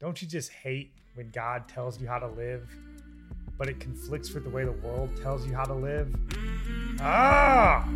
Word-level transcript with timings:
Don't 0.00 0.22
you 0.22 0.26
just 0.26 0.50
hate 0.50 0.90
when 1.12 1.28
God 1.28 1.68
tells 1.68 2.00
you 2.00 2.08
how 2.08 2.18
to 2.18 2.26
live, 2.26 2.66
but 3.58 3.68
it 3.68 3.80
conflicts 3.80 4.32
with 4.32 4.44
the 4.44 4.48
way 4.48 4.64
the 4.64 4.72
world 4.72 5.10
tells 5.20 5.46
you 5.46 5.54
how 5.54 5.64
to 5.64 5.74
live? 5.74 6.08
Ah! 7.00 7.86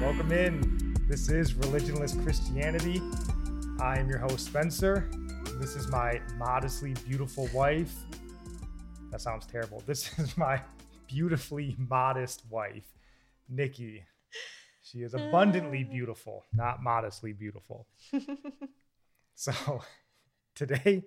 Welcome 0.00 0.30
in. 0.30 0.94
This 1.08 1.28
is 1.28 1.54
Religionless 1.54 2.22
Christianity. 2.22 3.02
I 3.80 3.98
am 3.98 4.08
your 4.08 4.18
host, 4.18 4.46
Spencer. 4.46 5.10
This 5.54 5.74
is 5.74 5.88
my 5.88 6.20
modestly 6.36 6.94
beautiful 7.04 7.48
wife. 7.52 7.96
That 9.10 9.20
sounds 9.20 9.46
terrible. 9.46 9.82
This 9.86 10.18
is 10.18 10.36
my 10.36 10.60
beautifully 11.06 11.76
modest 11.78 12.42
wife, 12.50 12.92
Nikki. 13.48 14.04
She 14.82 14.98
is 14.98 15.14
abundantly 15.14 15.84
ah. 15.86 15.92
beautiful, 15.92 16.44
not 16.52 16.82
modestly 16.82 17.32
beautiful. 17.32 17.86
so 19.34 19.52
today, 20.54 21.04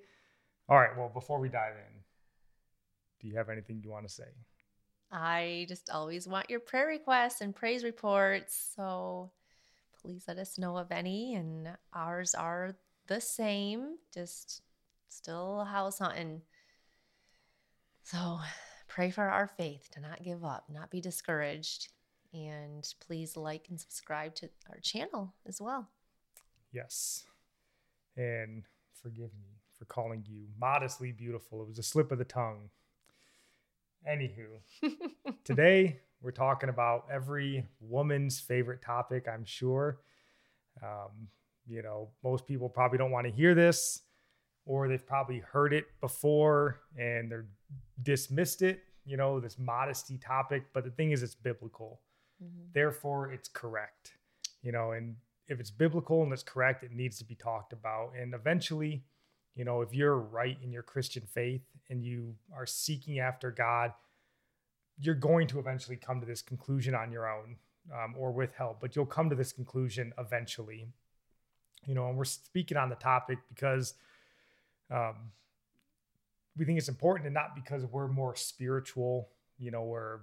all 0.70 0.78
right, 0.78 0.95
well, 0.98 1.09
before 1.09 1.40
we 1.40 1.50
dive 1.50 1.73
in, 1.73 2.02
do 3.20 3.28
you 3.28 3.36
have 3.38 3.50
anything 3.50 3.82
you 3.84 3.90
want 3.90 4.08
to 4.08 4.14
say? 4.14 4.30
I 5.12 5.66
just 5.68 5.90
always 5.90 6.28
want 6.28 6.50
your 6.50 6.59
prayer 6.59 6.88
requests 6.88 7.42
and 7.42 7.56
praise 7.56 7.84
reports. 7.84 8.73
So 8.76 9.31
please 10.02 10.23
let 10.28 10.38
us 10.38 10.58
know 10.58 10.78
of 10.78 10.92
any. 10.92 11.36
And 11.36 11.70
ours 11.94 12.34
are 12.34 12.76
the 13.08 13.20
same, 13.20 13.98
just 14.14 14.62
still 15.09 15.66
house 15.66 16.00
hunting. 16.00 16.42
So 18.04 18.40
pray 18.88 19.12
for 19.12 19.23
our 19.23 19.48
faith 19.48 19.90
to 19.91 20.02
not 20.02 20.23
give 20.23 20.44
up, 20.44 20.66
not 20.70 20.92
be 20.92 21.02
discouraged. 21.02 21.90
And 22.34 22.88
please 23.06 23.36
like 23.36 23.67
and 23.70 23.80
subscribe 23.80 24.36
to 24.36 24.50
our 24.70 24.80
channel 24.80 25.34
as 25.45 25.62
well. 25.62 25.89
Yes. 26.72 27.25
And 28.16 28.64
forgive 29.02 29.31
me 29.42 29.59
for 29.78 29.86
calling 29.86 30.23
you 30.28 30.45
modestly 30.59 31.12
beautiful. 31.12 31.62
It 31.62 31.67
was 31.67 31.80
a 31.80 31.84
slip 31.84 32.12
of 32.12 32.20
the 32.20 32.25
tongue. 32.25 32.70
Anywho, 34.09 34.47
today 35.44 36.00
we're 36.22 36.31
talking 36.31 36.70
about 36.70 37.06
every 37.12 37.66
woman's 37.80 38.40
favorite 38.40 38.81
topic, 38.81 39.28
I'm 39.28 39.44
sure. 39.45 40.00
Um, 40.81 41.28
you 41.68 41.81
know, 41.81 42.09
most 42.23 42.45
people 42.45 42.70
probably 42.70 42.97
don't 42.97 43.12
want 43.12 43.28
to 43.28 43.31
hear 43.31 43.53
this, 43.53 44.02
or 44.66 44.88
they've 44.88 45.06
probably 45.06 45.40
heard 45.40 45.73
it 45.73 45.86
before 46.00 46.81
and 46.98 47.31
they're 47.31 47.48
dismissed 48.04 48.62
it, 48.62 48.81
you 49.06 49.18
know, 49.18 49.40
this 49.40 49.58
modesty 49.58 50.18
topic. 50.18 50.64
But 50.73 50.84
the 50.84 50.92
thing 50.92 51.12
is, 51.12 51.23
it's 51.23 51.36
biblical. 51.36 52.02
Mm-hmm. 52.44 52.70
Therefore, 52.73 53.31
it's 53.31 53.50
correct, 53.50 54.14
you 54.62 54.72
know, 54.72 54.92
and 54.92 55.16
if 55.48 55.59
it's 55.59 55.72
biblical 55.72 56.23
and 56.23 56.31
it's 56.31 56.44
correct, 56.44 56.84
it 56.84 56.92
needs 56.92 57.18
to 57.18 57.26
be 57.26 57.36
talked 57.36 57.73
about. 57.73 58.12
And 58.20 58.34
eventually, 58.34 59.03
you 59.56 59.66
know, 59.66 59.81
if 59.81 59.94
you're 59.94 60.18
right 60.18 60.58
in 60.64 60.72
your 60.72 60.84
Christian 60.84 61.23
faith 61.34 61.62
and 61.90 62.03
you 62.03 62.36
are 62.56 62.66
seeking 62.66 63.20
after 63.20 63.52
God, 63.52 63.94
you're 65.00 65.16
going 65.16 65.48
to 65.48 65.59
eventually 65.59 65.98
come 65.98 66.20
to 66.22 66.25
this 66.25 66.42
conclusion 66.42 66.96
on 66.96 67.12
your 67.12 67.30
own 67.30 67.58
um, 67.92 68.16
or 68.18 68.31
with 68.31 68.53
help, 68.53 68.80
but 68.80 68.96
you'll 68.96 69.06
come 69.06 69.30
to 69.30 69.36
this 69.36 69.52
conclusion 69.52 70.14
eventually. 70.18 70.88
You 71.86 71.96
know, 71.96 72.08
and 72.08 72.18
we're 72.18 72.25
speaking 72.25 72.78
on 72.78 72.90
the 72.90 72.96
topic 72.96 73.40
because 73.50 73.96
um, 74.92 75.16
we 76.58 76.66
think 76.66 76.78
it's 76.78 76.89
important 76.89 77.25
and 77.28 77.34
not 77.34 77.56
because 77.56 77.86
we're 77.86 78.08
more 78.08 78.36
spiritual, 78.36 79.30
you 79.58 79.72
know, 79.72 79.84
or 79.84 80.22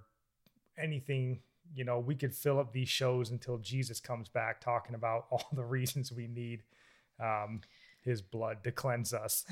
anything. 0.81 1.41
You 1.75 1.85
know, 1.85 1.99
we 1.99 2.15
could 2.15 2.35
fill 2.35 2.59
up 2.59 2.73
these 2.73 2.89
shows 2.89 3.31
until 3.31 3.59
Jesus 3.59 4.01
comes 4.01 4.29
back 4.29 4.61
talking 4.61 4.95
about 4.95 5.27
all 5.31 5.47
the 5.53 5.65
reasons 5.65 6.13
we 6.13 6.27
need 6.27 6.63
um, 7.21 7.61
his 8.05 8.23
blood 8.23 8.63
to 8.65 8.73
cleanse 8.73 9.13
us. 9.13 9.45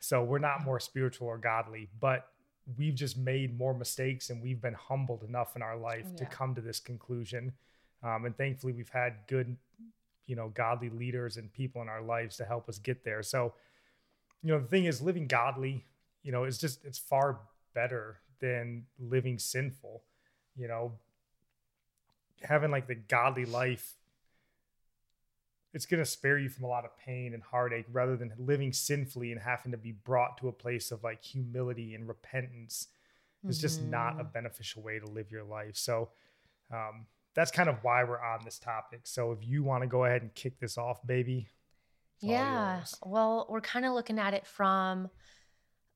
So 0.00 0.24
we're 0.24 0.38
not 0.38 0.64
more 0.64 0.80
spiritual 0.80 1.28
or 1.28 1.38
godly, 1.38 1.88
but 2.00 2.28
we've 2.76 2.94
just 2.94 3.16
made 3.16 3.56
more 3.56 3.74
mistakes 3.74 4.30
and 4.30 4.42
we've 4.42 4.60
been 4.60 4.74
humbled 4.74 5.22
enough 5.22 5.56
in 5.56 5.62
our 5.62 5.76
life 5.76 6.06
yeah. 6.10 6.16
to 6.16 6.26
come 6.26 6.54
to 6.54 6.60
this 6.60 6.80
conclusion. 6.80 7.52
Um, 8.02 8.24
and 8.24 8.36
thankfully, 8.36 8.72
we've 8.72 8.88
had 8.88 9.14
good, 9.28 9.56
you 10.26 10.34
know, 10.34 10.48
godly 10.48 10.90
leaders 10.90 11.36
and 11.36 11.52
people 11.52 11.82
in 11.82 11.88
our 11.88 12.02
lives 12.02 12.36
to 12.38 12.44
help 12.44 12.68
us 12.68 12.78
get 12.78 13.04
there. 13.04 13.22
So, 13.22 13.54
you 14.42 14.52
know, 14.52 14.60
the 14.60 14.66
thing 14.66 14.84
is, 14.84 15.00
living 15.00 15.26
godly, 15.26 15.86
you 16.22 16.32
know, 16.32 16.44
is 16.44 16.58
just, 16.58 16.84
it's 16.84 16.98
far 16.98 17.40
better 17.74 18.18
than 18.40 18.84
living 18.98 19.38
sinful. 19.38 20.02
You 20.56 20.68
know, 20.68 20.92
having 22.42 22.70
like 22.70 22.86
the 22.86 22.94
godly 22.94 23.44
life 23.44 23.94
it's 25.74 25.86
going 25.86 26.02
to 26.02 26.08
spare 26.08 26.38
you 26.38 26.48
from 26.48 26.64
a 26.64 26.68
lot 26.68 26.84
of 26.84 26.96
pain 26.98 27.32
and 27.32 27.42
heartache 27.42 27.86
rather 27.92 28.16
than 28.16 28.32
living 28.38 28.72
sinfully 28.72 29.32
and 29.32 29.40
having 29.40 29.72
to 29.72 29.78
be 29.78 29.92
brought 29.92 30.36
to 30.38 30.48
a 30.48 30.52
place 30.52 30.90
of 30.90 31.02
like 31.02 31.22
humility 31.22 31.94
and 31.94 32.06
repentance 32.06 32.88
It's 33.46 33.56
mm-hmm. 33.56 33.62
just 33.62 33.82
not 33.82 34.14
a 34.14 34.24
mm-hmm. 34.24 34.32
beneficial 34.32 34.82
way 34.82 34.98
to 34.98 35.06
live 35.06 35.30
your 35.30 35.44
life 35.44 35.76
so 35.76 36.10
um, 36.70 37.06
that's 37.34 37.50
kind 37.50 37.68
of 37.68 37.76
why 37.82 38.04
we're 38.04 38.22
on 38.22 38.40
this 38.44 38.58
topic 38.58 39.00
so 39.04 39.32
if 39.32 39.38
you 39.42 39.62
want 39.62 39.82
to 39.82 39.88
go 39.88 40.04
ahead 40.04 40.22
and 40.22 40.34
kick 40.34 40.58
this 40.58 40.76
off 40.76 41.04
baby 41.06 41.48
yeah 42.22 42.82
well 43.04 43.46
we're 43.50 43.60
kind 43.60 43.84
of 43.84 43.92
looking 43.92 44.18
at 44.18 44.34
it 44.34 44.46
from 44.46 45.10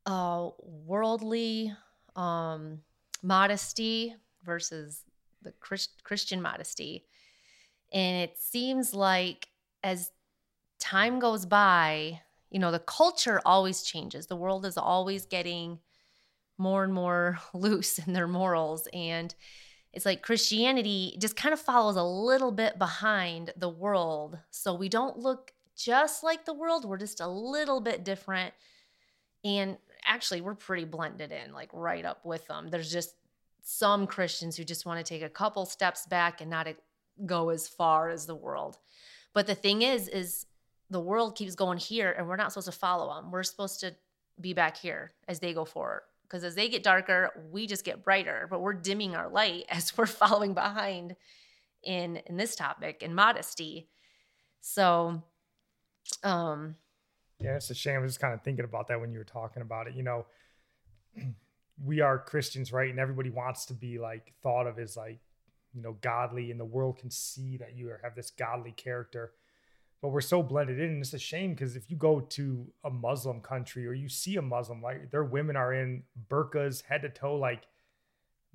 uh, 0.06 0.50
worldly 0.60 1.72
um, 2.14 2.78
modesty 3.22 4.14
versus 4.44 5.02
the 5.42 5.52
Christ- 5.52 6.02
christian 6.04 6.40
modesty 6.40 7.04
and 7.92 8.22
it 8.22 8.38
seems 8.38 8.94
like 8.94 9.48
as 9.82 10.10
time 10.78 11.18
goes 11.18 11.46
by, 11.46 12.20
you 12.50 12.58
know, 12.58 12.70
the 12.70 12.78
culture 12.78 13.40
always 13.44 13.82
changes. 13.82 14.26
The 14.26 14.36
world 14.36 14.66
is 14.66 14.76
always 14.76 15.26
getting 15.26 15.78
more 16.58 16.84
and 16.84 16.92
more 16.92 17.38
loose 17.54 17.98
in 17.98 18.12
their 18.12 18.28
morals. 18.28 18.88
And 18.92 19.34
it's 19.92 20.06
like 20.06 20.22
Christianity 20.22 21.16
just 21.20 21.36
kind 21.36 21.52
of 21.52 21.60
follows 21.60 21.96
a 21.96 22.02
little 22.02 22.52
bit 22.52 22.78
behind 22.78 23.52
the 23.56 23.68
world. 23.68 24.38
So 24.50 24.74
we 24.74 24.88
don't 24.88 25.18
look 25.18 25.52
just 25.76 26.24
like 26.24 26.44
the 26.44 26.54
world, 26.54 26.84
we're 26.84 26.96
just 26.96 27.20
a 27.20 27.28
little 27.28 27.80
bit 27.80 28.04
different. 28.04 28.54
And 29.44 29.76
actually, 30.04 30.40
we're 30.40 30.54
pretty 30.54 30.84
blended 30.84 31.32
in, 31.32 31.52
like 31.52 31.70
right 31.72 32.04
up 32.04 32.24
with 32.24 32.46
them. 32.46 32.68
There's 32.70 32.90
just 32.90 33.14
some 33.62 34.06
Christians 34.06 34.56
who 34.56 34.64
just 34.64 34.86
want 34.86 35.04
to 35.04 35.08
take 35.08 35.22
a 35.22 35.28
couple 35.28 35.66
steps 35.66 36.06
back 36.06 36.40
and 36.40 36.50
not 36.50 36.68
go 37.24 37.50
as 37.50 37.68
far 37.68 38.08
as 38.08 38.26
the 38.26 38.34
world. 38.34 38.78
But 39.32 39.46
the 39.46 39.54
thing 39.54 39.82
is, 39.82 40.08
is 40.08 40.46
the 40.90 41.00
world 41.00 41.36
keeps 41.36 41.54
going 41.54 41.78
here 41.78 42.12
and 42.12 42.28
we're 42.28 42.36
not 42.36 42.52
supposed 42.52 42.66
to 42.66 42.72
follow 42.72 43.14
them. 43.14 43.30
We're 43.30 43.42
supposed 43.42 43.80
to 43.80 43.94
be 44.40 44.52
back 44.52 44.76
here 44.76 45.12
as 45.28 45.40
they 45.40 45.52
go 45.52 45.64
forward. 45.64 46.02
Because 46.22 46.44
as 46.44 46.54
they 46.54 46.68
get 46.68 46.82
darker, 46.82 47.30
we 47.50 47.66
just 47.66 47.84
get 47.84 48.02
brighter, 48.04 48.46
but 48.50 48.60
we're 48.60 48.72
dimming 48.72 49.14
our 49.14 49.28
light 49.28 49.64
as 49.68 49.96
we're 49.96 50.06
following 50.06 50.54
behind 50.54 51.16
in 51.82 52.16
in 52.26 52.36
this 52.36 52.56
topic 52.56 53.02
in 53.02 53.14
modesty. 53.14 53.88
So 54.60 55.22
um 56.22 56.76
yeah, 57.38 57.56
it's 57.56 57.68
a 57.68 57.74
shame. 57.74 57.96
I 57.96 57.98
was 57.98 58.12
just 58.12 58.20
kind 58.20 58.32
of 58.32 58.42
thinking 58.42 58.64
about 58.64 58.88
that 58.88 58.98
when 58.98 59.12
you 59.12 59.18
were 59.18 59.24
talking 59.24 59.60
about 59.60 59.88
it. 59.88 59.94
You 59.94 60.02
know, 60.02 60.26
we 61.84 62.00
are 62.00 62.18
Christians, 62.18 62.72
right? 62.72 62.88
And 62.88 62.98
everybody 62.98 63.28
wants 63.28 63.66
to 63.66 63.74
be 63.74 63.98
like 63.98 64.32
thought 64.42 64.66
of 64.66 64.78
as 64.78 64.96
like 64.96 65.20
you 65.76 65.82
know 65.82 65.96
godly 66.00 66.50
and 66.50 66.58
the 66.58 66.64
world 66.64 66.98
can 66.98 67.10
see 67.10 67.58
that 67.58 67.76
you 67.76 67.92
have 68.02 68.14
this 68.16 68.30
godly 68.30 68.72
character 68.72 69.32
but 70.00 70.08
we're 70.08 70.20
so 70.20 70.42
blended 70.42 70.80
in 70.80 70.88
and 70.88 71.02
it's 71.02 71.12
a 71.12 71.18
shame 71.18 71.52
because 71.52 71.76
if 71.76 71.90
you 71.90 71.96
go 71.96 72.20
to 72.20 72.66
a 72.84 72.90
muslim 72.90 73.40
country 73.40 73.86
or 73.86 73.92
you 73.92 74.08
see 74.08 74.36
a 74.36 74.42
muslim 74.42 74.80
like 74.82 75.10
their 75.10 75.24
women 75.24 75.54
are 75.54 75.74
in 75.74 76.02
burqas 76.28 76.82
head 76.84 77.02
to 77.02 77.10
toe 77.10 77.36
like 77.36 77.66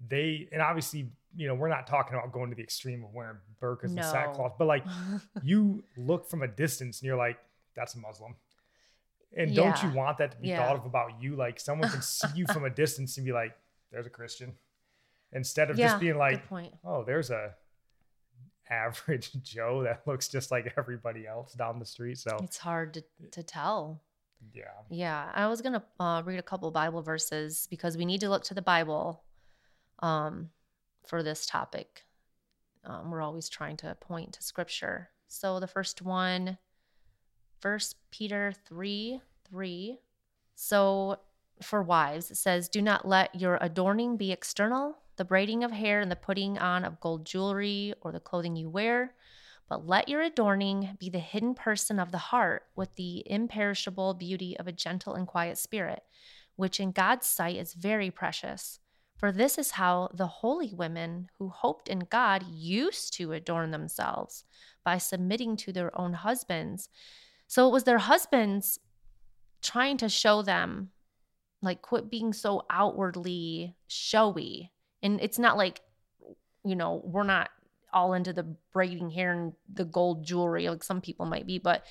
they 0.09 0.49
and 0.51 0.61
obviously 0.61 1.11
you 1.35 1.47
know 1.47 1.55
we're 1.55 1.69
not 1.69 1.87
talking 1.87 2.17
about 2.17 2.31
going 2.31 2.49
to 2.49 2.55
the 2.55 2.63
extreme 2.63 3.03
of 3.03 3.13
wearing 3.13 3.37
burqas 3.61 3.91
no. 3.91 4.01
and 4.01 4.11
sackcloth 4.11 4.53
but 4.57 4.67
like 4.67 4.83
you 5.43 5.83
look 5.97 6.29
from 6.29 6.41
a 6.41 6.47
distance 6.47 6.99
and 6.99 7.07
you're 7.07 7.17
like 7.17 7.37
that's 7.75 7.95
a 7.95 7.99
muslim 7.99 8.35
and 9.37 9.51
yeah. 9.51 9.63
don't 9.63 9.83
you 9.83 9.97
want 9.97 10.17
that 10.17 10.31
to 10.31 10.37
be 10.37 10.49
yeah. 10.49 10.65
thought 10.65 10.75
of 10.75 10.85
about 10.85 11.11
you 11.21 11.35
like 11.35 11.59
someone 11.59 11.89
can 11.89 12.01
see 12.01 12.27
you 12.35 12.45
from 12.47 12.65
a 12.65 12.69
distance 12.81 13.17
and 13.17 13.25
be 13.25 13.31
like 13.31 13.55
there's 13.91 14.05
a 14.05 14.09
christian 14.09 14.53
instead 15.33 15.69
of 15.69 15.77
yeah, 15.77 15.87
just 15.87 15.99
being 15.99 16.17
like, 16.17 16.43
oh, 16.83 17.03
there's 17.03 17.29
a 17.29 17.53
average 18.69 19.31
Joe 19.43 19.83
that 19.83 20.01
looks 20.05 20.27
just 20.27 20.51
like 20.51 20.73
everybody 20.77 21.27
else 21.27 21.53
down 21.53 21.79
the 21.79 21.85
street. 21.85 22.17
So 22.17 22.37
it's 22.41 22.57
hard 22.57 22.93
to, 22.95 23.03
to 23.31 23.43
tell. 23.43 24.01
Yeah. 24.53 24.63
Yeah. 24.89 25.29
I 25.33 25.47
was 25.47 25.61
going 25.61 25.73
to 25.73 25.83
uh, 25.99 26.21
read 26.23 26.39
a 26.39 26.43
couple 26.43 26.71
Bible 26.71 27.01
verses 27.01 27.67
because 27.69 27.97
we 27.97 28.05
need 28.05 28.21
to 28.21 28.29
look 28.29 28.43
to 28.45 28.53
the 28.53 28.61
Bible 28.61 29.23
um, 29.99 30.49
for 31.05 31.23
this 31.23 31.45
topic. 31.45 32.03
Um, 32.83 33.11
we're 33.11 33.21
always 33.21 33.49
trying 33.49 33.77
to 33.77 33.95
point 33.99 34.33
to 34.33 34.43
scripture. 34.43 35.09
So 35.27 35.59
the 35.59 35.67
first 35.67 36.01
one, 36.01 36.57
First 37.59 37.95
Peter 38.09 38.53
3 38.67 39.21
3. 39.49 39.99
So 40.55 41.19
for 41.63 41.81
wives. 41.81 42.31
It 42.31 42.37
says, 42.37 42.69
Do 42.69 42.81
not 42.81 43.07
let 43.07 43.35
your 43.35 43.57
adorning 43.61 44.17
be 44.17 44.31
external, 44.31 44.97
the 45.15 45.25
braiding 45.25 45.63
of 45.63 45.71
hair 45.71 45.99
and 45.99 46.11
the 46.11 46.15
putting 46.15 46.57
on 46.57 46.83
of 46.83 46.99
gold 46.99 47.25
jewelry 47.25 47.93
or 48.01 48.11
the 48.11 48.19
clothing 48.19 48.55
you 48.55 48.69
wear, 48.69 49.13
but 49.69 49.87
let 49.87 50.09
your 50.09 50.21
adorning 50.21 50.97
be 50.99 51.09
the 51.09 51.19
hidden 51.19 51.55
person 51.55 51.99
of 51.99 52.11
the 52.11 52.17
heart 52.17 52.63
with 52.75 52.95
the 52.95 53.23
imperishable 53.25 54.13
beauty 54.13 54.57
of 54.57 54.67
a 54.67 54.71
gentle 54.71 55.13
and 55.13 55.27
quiet 55.27 55.57
spirit, 55.57 56.03
which 56.55 56.79
in 56.79 56.91
God's 56.91 57.27
sight 57.27 57.55
is 57.55 57.73
very 57.73 58.11
precious. 58.11 58.79
For 59.21 59.31
this 59.31 59.59
is 59.59 59.71
how 59.71 60.09
the 60.15 60.25
holy 60.25 60.73
women 60.73 61.29
who 61.37 61.49
hoped 61.49 61.87
in 61.87 61.99
God 62.09 62.43
used 62.49 63.13
to 63.13 63.33
adorn 63.33 63.69
themselves 63.69 64.45
by 64.83 64.97
submitting 64.97 65.55
to 65.57 65.71
their 65.71 65.95
own 65.97 66.13
husbands. 66.13 66.89
So 67.45 67.67
it 67.67 67.71
was 67.71 67.83
their 67.83 67.99
husbands 67.99 68.79
trying 69.61 69.97
to 69.97 70.09
show 70.09 70.41
them, 70.41 70.89
like, 71.61 71.83
quit 71.83 72.09
being 72.09 72.33
so 72.33 72.65
outwardly 72.71 73.75
showy. 73.87 74.71
And 75.03 75.21
it's 75.21 75.37
not 75.37 75.55
like, 75.55 75.81
you 76.65 76.75
know, 76.75 77.03
we're 77.05 77.21
not 77.21 77.51
all 77.93 78.13
into 78.13 78.33
the 78.33 78.55
braiding 78.73 79.11
hair 79.11 79.33
and 79.33 79.53
the 79.71 79.85
gold 79.85 80.25
jewelry 80.25 80.67
like 80.67 80.83
some 80.83 80.99
people 80.99 81.27
might 81.27 81.45
be, 81.45 81.59
but 81.59 81.85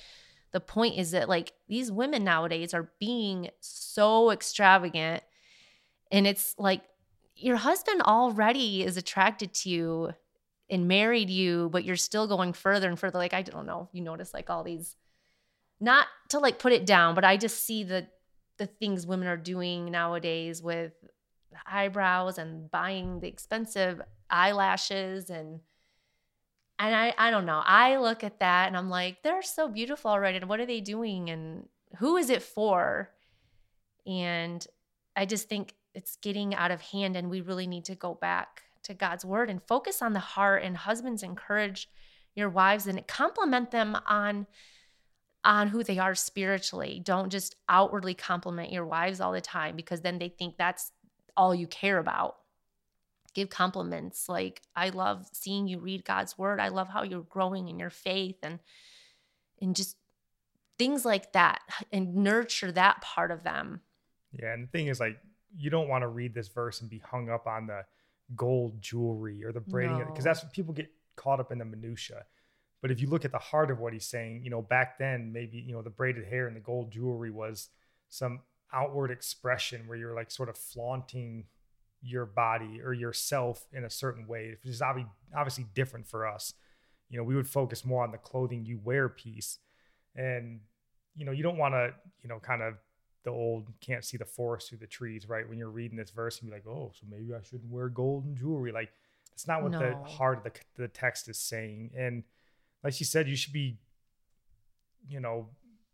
the 0.51 0.59
point 0.59 0.97
is 0.97 1.11
that 1.11 1.29
like 1.29 1.53
these 1.69 1.91
women 1.91 2.25
nowadays 2.25 2.73
are 2.73 2.91
being 2.99 3.49
so 3.61 4.31
extravagant 4.31 5.23
and 6.11 6.27
it's 6.27 6.55
like 6.57 6.81
your 7.41 7.57
husband 7.57 8.01
already 8.01 8.83
is 8.83 8.97
attracted 8.97 9.53
to 9.53 9.69
you 9.69 10.13
and 10.69 10.87
married 10.87 11.29
you, 11.29 11.69
but 11.71 11.83
you're 11.83 11.95
still 11.95 12.27
going 12.27 12.53
further 12.53 12.87
and 12.87 12.97
further. 12.97 13.17
Like, 13.17 13.33
I 13.33 13.41
don't 13.41 13.65
know, 13.65 13.89
you 13.91 14.01
notice 14.01 14.33
like 14.33 14.49
all 14.49 14.63
these, 14.63 14.95
not 15.79 16.07
to 16.29 16.39
like 16.39 16.59
put 16.59 16.71
it 16.71 16.85
down, 16.85 17.15
but 17.15 17.25
I 17.25 17.37
just 17.37 17.65
see 17.65 17.83
the 17.83 18.07
the 18.57 18.67
things 18.67 19.07
women 19.07 19.27
are 19.27 19.37
doing 19.37 19.89
nowadays 19.89 20.61
with 20.61 20.93
eyebrows 21.65 22.37
and 22.37 22.69
buying 22.69 23.19
the 23.19 23.27
expensive 23.27 23.99
eyelashes 24.29 25.29
and 25.29 25.61
and 26.77 26.95
I 26.95 27.13
I 27.17 27.31
don't 27.31 27.45
know. 27.45 27.61
I 27.63 27.97
look 27.97 28.23
at 28.23 28.39
that 28.39 28.67
and 28.67 28.77
I'm 28.77 28.89
like, 28.89 29.23
they're 29.23 29.41
so 29.41 29.67
beautiful 29.67 30.11
already. 30.11 30.37
And 30.37 30.49
what 30.49 30.59
are 30.59 30.65
they 30.65 30.81
doing? 30.81 31.29
And 31.29 31.67
who 31.97 32.17
is 32.17 32.29
it 32.29 32.41
for? 32.41 33.09
And 34.05 34.65
I 35.15 35.25
just 35.25 35.49
think 35.49 35.73
it's 35.93 36.17
getting 36.17 36.55
out 36.55 36.71
of 36.71 36.81
hand 36.81 37.15
and 37.15 37.29
we 37.29 37.41
really 37.41 37.67
need 37.67 37.85
to 37.85 37.95
go 37.95 38.15
back 38.15 38.63
to 38.83 38.93
God's 38.93 39.25
word 39.25 39.49
and 39.49 39.61
focus 39.67 40.01
on 40.01 40.13
the 40.13 40.19
heart 40.19 40.63
and 40.63 40.75
husbands 40.75 41.23
encourage 41.23 41.89
your 42.35 42.49
wives 42.49 42.87
and 42.87 43.05
compliment 43.07 43.71
them 43.71 43.97
on 44.07 44.47
on 45.43 45.69
who 45.69 45.83
they 45.83 45.97
are 45.97 46.13
spiritually. 46.13 47.01
Don't 47.03 47.31
just 47.31 47.55
outwardly 47.67 48.13
compliment 48.13 48.71
your 48.71 48.85
wives 48.85 49.19
all 49.19 49.31
the 49.31 49.41
time 49.41 49.75
because 49.75 50.01
then 50.01 50.19
they 50.19 50.29
think 50.29 50.55
that's 50.55 50.91
all 51.35 51.55
you 51.55 51.65
care 51.65 51.97
about. 51.97 52.35
Give 53.33 53.49
compliments 53.49 54.29
like 54.29 54.61
I 54.75 54.89
love 54.89 55.27
seeing 55.31 55.67
you 55.67 55.79
read 55.79 56.05
God's 56.05 56.37
word. 56.37 56.59
I 56.59 56.67
love 56.67 56.89
how 56.89 57.03
you're 57.03 57.21
growing 57.21 57.69
in 57.69 57.79
your 57.79 57.89
faith 57.89 58.37
and 58.43 58.59
and 59.61 59.75
just 59.75 59.95
things 60.77 61.05
like 61.05 61.33
that 61.33 61.61
and 61.91 62.15
nurture 62.15 62.71
that 62.71 63.01
part 63.01 63.31
of 63.31 63.43
them. 63.43 63.81
Yeah, 64.31 64.53
and 64.53 64.63
the 64.63 64.71
thing 64.71 64.87
is 64.87 64.99
like 64.99 65.17
you 65.57 65.69
don't 65.69 65.87
want 65.87 66.03
to 66.03 66.07
read 66.07 66.33
this 66.33 66.47
verse 66.47 66.81
and 66.81 66.89
be 66.89 66.99
hung 66.99 67.29
up 67.29 67.47
on 67.47 67.67
the 67.67 67.83
gold 68.35 68.81
jewelry 68.81 69.43
or 69.43 69.51
the 69.51 69.59
braiding 69.59 69.99
because 69.99 70.25
no. 70.25 70.29
that's 70.29 70.43
what 70.43 70.53
people 70.53 70.73
get 70.73 70.89
caught 71.15 71.39
up 71.39 71.51
in 71.51 71.57
the 71.57 71.65
minutia. 71.65 72.25
But 72.81 72.91
if 72.91 72.99
you 72.99 73.07
look 73.07 73.25
at 73.25 73.31
the 73.31 73.37
heart 73.37 73.69
of 73.69 73.79
what 73.79 73.93
he's 73.93 74.07
saying, 74.07 74.43
you 74.43 74.49
know, 74.49 74.61
back 74.61 74.97
then 74.97 75.31
maybe 75.31 75.57
you 75.57 75.73
know 75.73 75.81
the 75.81 75.89
braided 75.89 76.25
hair 76.25 76.47
and 76.47 76.55
the 76.55 76.61
gold 76.61 76.91
jewelry 76.91 77.31
was 77.31 77.69
some 78.09 78.41
outward 78.73 79.11
expression 79.11 79.87
where 79.87 79.97
you're 79.97 80.15
like 80.15 80.31
sort 80.31 80.49
of 80.49 80.57
flaunting 80.57 81.45
your 82.01 82.25
body 82.25 82.81
or 82.83 82.93
yourself 82.93 83.67
in 83.71 83.83
a 83.83 83.89
certain 83.89 84.25
way, 84.27 84.55
which 84.63 84.71
is 84.71 84.81
obviously 84.81 85.11
obviously 85.35 85.65
different 85.75 86.07
for 86.07 86.27
us. 86.27 86.53
You 87.09 87.17
know, 87.17 87.23
we 87.23 87.35
would 87.35 87.47
focus 87.47 87.85
more 87.85 88.03
on 88.03 88.11
the 88.11 88.17
clothing 88.17 88.65
you 88.65 88.79
wear 88.83 89.09
piece, 89.09 89.59
and 90.15 90.61
you 91.15 91.25
know, 91.25 91.31
you 91.31 91.43
don't 91.43 91.57
want 91.57 91.73
to 91.73 91.93
you 92.23 92.29
know 92.29 92.39
kind 92.39 92.61
of 92.61 92.75
the 93.23 93.31
old 93.31 93.67
can't 93.81 94.03
see 94.03 94.17
the 94.17 94.25
forest 94.25 94.69
through 94.69 94.79
the 94.79 94.87
trees, 94.87 95.29
right? 95.29 95.47
When 95.47 95.57
you're 95.57 95.69
reading 95.69 95.97
this 95.97 96.11
verse 96.11 96.39
and 96.39 96.49
be 96.49 96.55
like, 96.55 96.67
oh, 96.67 96.91
so 96.93 97.05
maybe 97.09 97.33
I 97.33 97.41
shouldn't 97.43 97.71
wear 97.71 97.89
gold 97.89 98.25
and 98.25 98.35
jewelry. 98.35 98.71
Like, 98.71 98.91
that's 99.29 99.47
not 99.47 99.61
what 99.61 99.71
no. 99.71 99.79
the 99.79 99.95
heart 100.09 100.39
of 100.39 100.43
the, 100.43 100.51
the 100.75 100.87
text 100.87 101.27
is 101.27 101.39
saying. 101.39 101.91
And 101.95 102.23
like 102.83 102.93
she 102.93 103.03
said, 103.03 103.27
you 103.27 103.35
should 103.35 103.53
be, 103.53 103.77
you 105.07 105.19
know, 105.19 105.49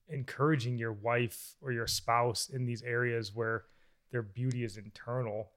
encouraging 0.09 0.77
your 0.77 0.93
wife 0.93 1.55
or 1.61 1.71
your 1.71 1.87
spouse 1.87 2.49
in 2.49 2.65
these 2.65 2.81
areas 2.83 3.35
where 3.35 3.65
their 4.11 4.21
beauty 4.21 4.63
is 4.63 4.77
internal, 4.77 5.49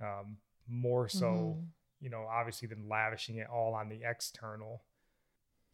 um, 0.00 0.36
more 0.68 1.08
so, 1.08 1.26
mm-hmm. 1.26 1.60
you 2.00 2.10
know, 2.10 2.26
obviously 2.30 2.66
than 2.66 2.88
lavishing 2.88 3.36
it 3.36 3.46
all 3.52 3.74
on 3.74 3.88
the 3.88 4.00
external. 4.04 4.82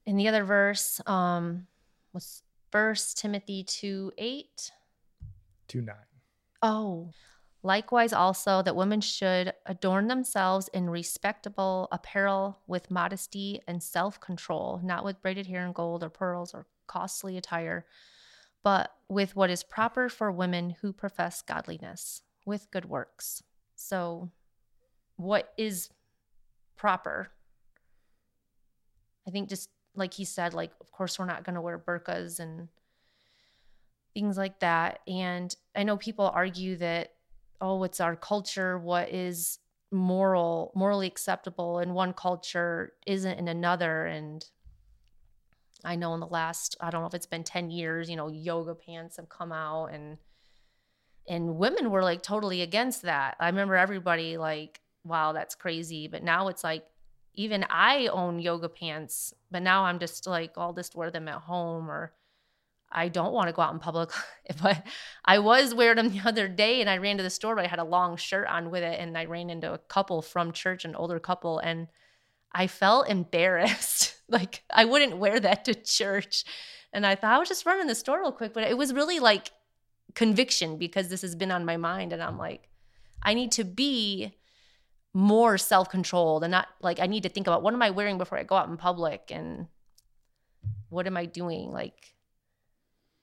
In 0.05 0.17
the 0.17 0.29
other 0.29 0.45
verse, 0.45 1.01
um, 1.07 1.67
was 2.13 2.43
First 2.71 3.19
Timothy 3.19 3.65
2 3.65 4.13
8 4.19 4.73
to 5.69 5.81
9. 5.81 5.95
Oh. 6.63 7.11
Likewise, 7.63 8.13
also, 8.13 8.63
that 8.63 8.77
women 8.77 9.01
should 9.01 9.53
adorn 9.67 10.07
themselves 10.07 10.69
in 10.69 10.89
respectable 10.89 11.89
apparel 11.91 12.61
with 12.69 12.91
modesty 12.91 13.61
and 13.67 13.83
self 13.83 14.21
control, 14.21 14.81
not 14.85 15.05
with 15.05 15.21
braided 15.21 15.47
hair 15.47 15.65
and 15.65 15.75
gold 15.75 16.05
or 16.05 16.09
pearls 16.09 16.55
or 16.55 16.67
costly 16.87 17.37
attire, 17.37 17.85
but 18.63 18.93
with 19.09 19.35
what 19.35 19.51
is 19.51 19.65
proper 19.65 20.09
for 20.09 20.31
women 20.31 20.77
who 20.81 20.93
profess 20.93 21.43
godliness, 21.43 22.23
with 22.47 22.71
good 22.71 22.85
works. 22.85 23.43
So, 23.75 24.31
what 25.17 25.53
is 25.59 25.91
proper? 26.77 27.33
I 29.27 29.31
think 29.31 29.49
just 29.49 29.69
like 29.97 30.15
he 30.15 30.25
said, 30.25 30.55
like, 30.55 30.71
of 30.81 30.93
course, 30.93 31.19
we're 31.19 31.27
not 31.27 31.45
going 31.45 31.57
to 31.57 31.61
wear 31.61 31.79
burqas 31.79 32.39
and 32.39 32.69
things 34.19 34.37
like 34.37 34.59
that. 34.59 34.99
And 35.07 35.55
I 35.77 35.85
know 35.85 35.97
people 35.97 36.29
argue 36.35 36.77
that, 36.79 37.13
oh, 37.61 37.85
it's 37.85 38.01
our 38.01 38.17
culture, 38.17 38.77
what 38.77 39.11
is 39.11 39.61
moral, 39.93 40.73
morally 40.75 41.07
acceptable 41.07 41.79
in 41.79 41.95
one 41.95 42.13
culture 42.13 42.95
isn't 43.07 43.39
in 43.39 43.47
another. 43.47 44.07
And 44.07 44.45
I 45.85 45.95
know 45.95 46.15
in 46.15 46.21
the 46.21 46.27
last, 46.27 46.77
I 46.81 46.91
don't 46.91 47.03
know 47.03 47.07
if 47.07 47.15
it's 47.15 47.27
been 47.27 47.45
10 47.45 47.71
years, 47.71 48.11
you 48.11 48.17
know, 48.17 48.29
yoga 48.29 48.75
pants 48.75 49.19
have 49.19 49.29
come 49.29 49.53
out 49.53 49.87
and 49.87 50.19
and 51.29 51.59
women 51.59 51.91
were 51.91 52.03
like 52.03 52.23
totally 52.23 52.63
against 52.63 53.03
that. 53.03 53.37
I 53.39 53.47
remember 53.49 53.77
everybody 53.77 54.39
like, 54.39 54.81
wow, 55.05 55.33
that's 55.33 55.55
crazy. 55.55 56.09
But 56.09 56.25
now 56.25 56.49
it's 56.49 56.65
like 56.65 56.85
even 57.35 57.67
I 57.71 58.09
own 58.09 58.41
yoga 58.41 58.71
pants, 58.71 59.35
but 59.51 59.63
now 59.63 59.85
I'm 59.85 59.99
just 59.99 60.27
like, 60.27 60.55
I'll 60.57 60.73
just 60.73 60.97
wear 60.97 61.11
them 61.11 61.29
at 61.29 61.43
home 61.43 61.91
or 61.91 62.15
I 62.91 63.09
don't 63.09 63.33
want 63.33 63.49
to 63.49 63.53
go 63.53 63.63
out 63.63 63.73
in 63.73 63.79
public. 63.79 64.11
but 64.63 64.87
I 65.25 65.39
was 65.39 65.75
wearing 65.75 65.97
them 65.97 66.11
the 66.11 66.27
other 66.27 66.49
day 66.49 66.81
and 66.81 66.89
I 66.89 66.99
ran 66.99 67.19
to 67.19 67.23
the 67.23 67.31
store, 67.31 67.55
but 67.55 67.65
I 67.65 67.69
had 67.69 67.79
a 67.79 67.85
long 67.85 68.17
shirt 68.17 68.47
on 68.49 68.71
with 68.71 68.83
it. 68.83 68.99
And 68.99 69.17
I 69.17 69.27
ran 69.27 69.51
into 69.51 69.73
a 69.73 69.79
couple 69.79 70.23
from 70.23 70.53
church, 70.53 70.85
an 70.85 70.95
older 70.95 71.19
couple, 71.19 71.59
and 71.59 71.89
I 72.53 72.67
felt 72.67 73.09
embarrassed. 73.09 74.17
like 74.29 74.63
I 74.73 74.85
wouldn't 74.85 75.19
wear 75.19 75.39
that 75.41 75.65
to 75.67 75.75
church. 75.75 76.45
And 76.93 77.07
I 77.07 77.15
thought 77.15 77.35
I 77.35 77.39
was 77.39 77.49
just 77.49 77.67
running 77.67 77.87
the 77.87 77.95
store 77.95 78.21
real 78.21 78.33
quick, 78.33 78.55
but 78.55 78.65
it 78.65 78.79
was 78.79 78.95
really 78.95 79.21
like 79.21 79.51
conviction 80.15 80.79
because 80.79 81.09
this 81.09 81.23
has 81.23 81.35
been 81.35 81.51
on 81.51 81.65
my 81.65 81.77
mind. 81.77 82.13
And 82.13 82.23
I'm 82.23 82.39
like, 82.39 82.69
I 83.23 83.35
need 83.35 83.53
to 83.53 83.65
be 83.65 84.35
more 85.15 85.59
self 85.59 85.91
controlled 85.91 86.45
and 86.45 86.51
not 86.51 86.69
like 86.81 87.01
I 87.01 87.07
need 87.07 87.25
to 87.25 87.29
think 87.29 87.47
about 87.47 87.63
what 87.63 87.75
am 87.75 87.83
I 87.83 87.91
wearing 87.91 88.19
before 88.19 88.39
I 88.39 88.45
go 88.45 88.57
out 88.57 88.69
in 88.69 88.77
public 88.77 89.31
and 89.31 89.67
what 90.91 91.07
am 91.07 91.17
I 91.17 91.27
doing? 91.27 91.73
Like, 91.73 92.15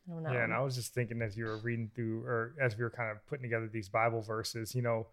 I 0.07 0.13
don't 0.13 0.23
know. 0.23 0.31
Yeah, 0.31 0.43
and 0.43 0.53
I 0.53 0.61
was 0.61 0.75
just 0.75 0.93
thinking 0.93 1.21
as 1.21 1.35
you 1.35 1.45
were 1.45 1.57
reading 1.57 1.89
through, 1.93 2.23
or 2.23 2.53
as 2.61 2.77
we 2.77 2.83
were 2.83 2.89
kind 2.89 3.11
of 3.11 3.25
putting 3.27 3.43
together 3.43 3.67
these 3.67 3.89
Bible 3.89 4.21
verses, 4.21 4.75
you 4.75 4.81
know, 4.81 5.07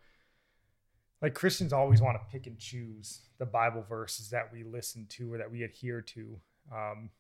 like 1.23 1.35
Christians 1.35 1.73
always 1.73 2.03
want 2.03 2.19
to 2.21 2.33
pick 2.33 2.47
and 2.47 2.59
choose 2.59 3.21
the 3.39 3.47
Bible 3.47 3.85
verses 3.89 4.31
that 4.31 4.53
we 4.53 4.65
listen 4.65 5.07
to 5.11 5.33
or 5.33 5.39
that 5.39 5.51
we 5.51 5.63
adhere 5.63 6.01
to. 6.01 6.39
Um, 6.73 7.11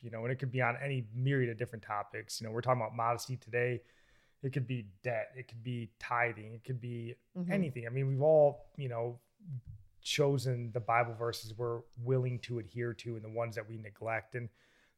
you 0.00 0.10
know, 0.10 0.22
and 0.22 0.32
it 0.32 0.38
could 0.38 0.52
be 0.52 0.62
on 0.62 0.76
any 0.82 1.06
myriad 1.14 1.50
of 1.50 1.58
different 1.58 1.84
topics. 1.84 2.40
You 2.40 2.46
know, 2.46 2.52
we're 2.52 2.62
talking 2.62 2.80
about 2.80 2.96
modesty 2.96 3.36
today. 3.36 3.82
It 4.42 4.52
could 4.52 4.66
be 4.66 4.86
debt. 5.02 5.32
It 5.36 5.48
could 5.48 5.62
be 5.62 5.90
tithing. 5.98 6.54
It 6.54 6.64
could 6.64 6.80
be 6.80 7.16
mm-hmm. 7.36 7.52
anything. 7.52 7.86
I 7.86 7.90
mean, 7.90 8.08
we've 8.08 8.22
all, 8.22 8.66
you 8.76 8.88
know, 8.88 9.18
chosen 10.00 10.70
the 10.72 10.80
Bible 10.80 11.14
verses 11.14 11.52
we're 11.56 11.80
willing 12.02 12.38
to 12.40 12.58
adhere 12.58 12.94
to 12.94 13.16
and 13.16 13.24
the 13.24 13.28
ones 13.28 13.56
that 13.56 13.68
we 13.68 13.76
neglect. 13.76 14.34
And 14.34 14.48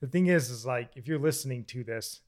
the 0.02 0.08
thing 0.08 0.26
is, 0.26 0.50
is 0.50 0.66
like 0.66 0.90
if 0.96 1.06
you're 1.06 1.20
listening 1.20 1.64
to 1.66 1.84
this, 1.84 2.20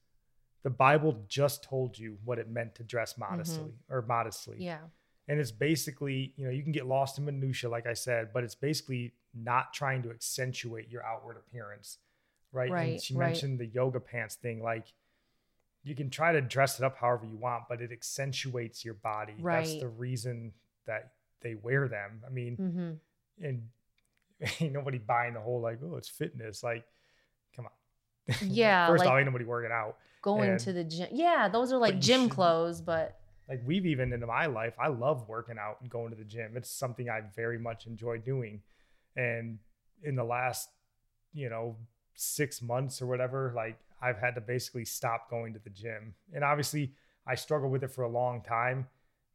the 0.62 0.70
Bible 0.70 1.24
just 1.28 1.64
told 1.64 1.98
you 1.98 2.16
what 2.24 2.38
it 2.38 2.48
meant 2.48 2.76
to 2.76 2.84
dress 2.84 3.18
modestly 3.18 3.64
mm-hmm. 3.64 3.94
or 3.94 4.00
modestly. 4.02 4.56
Yeah. 4.60 4.78
And 5.26 5.40
it's 5.40 5.50
basically, 5.50 6.34
you 6.36 6.44
know, 6.44 6.52
you 6.52 6.62
can 6.62 6.70
get 6.70 6.86
lost 6.86 7.18
in 7.18 7.24
minutia, 7.24 7.68
like 7.68 7.86
I 7.86 7.94
said, 7.94 8.28
but 8.32 8.44
it's 8.44 8.54
basically 8.54 9.14
not 9.34 9.72
trying 9.72 10.04
to 10.04 10.10
accentuate 10.10 10.88
your 10.88 11.04
outward 11.04 11.36
appearance. 11.36 11.98
Right. 12.52 12.70
right 12.70 12.92
and 12.92 13.02
she 13.02 13.14
right. 13.14 13.30
mentioned 13.30 13.58
the 13.58 13.66
yoga 13.66 13.98
pants 13.98 14.36
thing. 14.36 14.62
Like 14.62 14.86
you 15.82 15.96
can 15.96 16.10
try 16.10 16.30
to 16.30 16.40
dress 16.40 16.78
it 16.78 16.84
up 16.84 16.96
however 16.96 17.26
you 17.26 17.36
want, 17.36 17.64
but 17.68 17.80
it 17.80 17.90
accentuates 17.90 18.84
your 18.84 18.94
body. 18.94 19.34
Right. 19.40 19.66
That's 19.66 19.80
the 19.80 19.88
reason 19.88 20.52
that 20.86 21.14
they 21.42 21.56
wear 21.56 21.88
them. 21.88 22.22
I 22.24 22.30
mean, 22.30 22.56
Mm-hmm. 22.56 23.44
and 23.44 23.62
ain't 24.60 24.72
nobody 24.72 24.98
buying 24.98 25.34
the 25.34 25.40
whole 25.40 25.60
like, 25.60 25.80
oh, 25.82 25.96
it's 25.96 26.08
fitness. 26.08 26.62
Like. 26.62 26.84
Yeah, 28.42 28.86
First 28.86 29.04
like- 29.04 29.12
off, 29.12 29.18
ain't 29.18 29.26
nobody 29.26 29.44
working 29.44 29.72
out. 29.72 29.96
Going 30.22 30.50
And- 30.50 30.60
to 30.60 30.72
the 30.72 30.84
gym. 30.84 31.08
Yeah, 31.12 31.48
those 31.48 31.72
are 31.72 31.78
like 31.78 32.00
gym 32.00 32.28
clothes, 32.28 32.80
but 32.80 33.18
Like 33.48 33.60
we've 33.66 33.84
even 33.86 34.12
into 34.12 34.26
my 34.26 34.46
life, 34.46 34.74
I 34.78 34.88
love 34.88 35.28
working 35.28 35.58
out 35.58 35.78
and 35.82 35.90
going 35.90 36.10
to 36.10 36.16
the 36.16 36.24
gym. 36.24 36.56
It's 36.56 36.70
something 36.70 37.10
I 37.10 37.20
very 37.36 37.58
much 37.58 37.86
enjoy 37.86 38.18
doing. 38.18 38.62
And 39.16 39.58
in 40.02 40.16
the 40.16 40.24
last, 40.24 40.70
you 41.34 41.50
know, 41.50 41.76
six 42.14 42.62
months 42.62 43.02
or 43.02 43.06
whatever, 43.06 43.52
like 43.54 43.78
I've 44.00 44.18
had 44.18 44.34
to 44.36 44.40
basically 44.40 44.84
stop 44.86 45.28
going 45.28 45.52
to 45.52 45.58
the 45.58 45.70
gym. 45.70 46.14
And 46.32 46.42
obviously 46.42 46.92
I 47.26 47.34
struggled 47.34 47.70
with 47.72 47.82
it 47.84 47.90
for 47.90 48.04
a 48.04 48.08
long 48.08 48.40
time, 48.40 48.86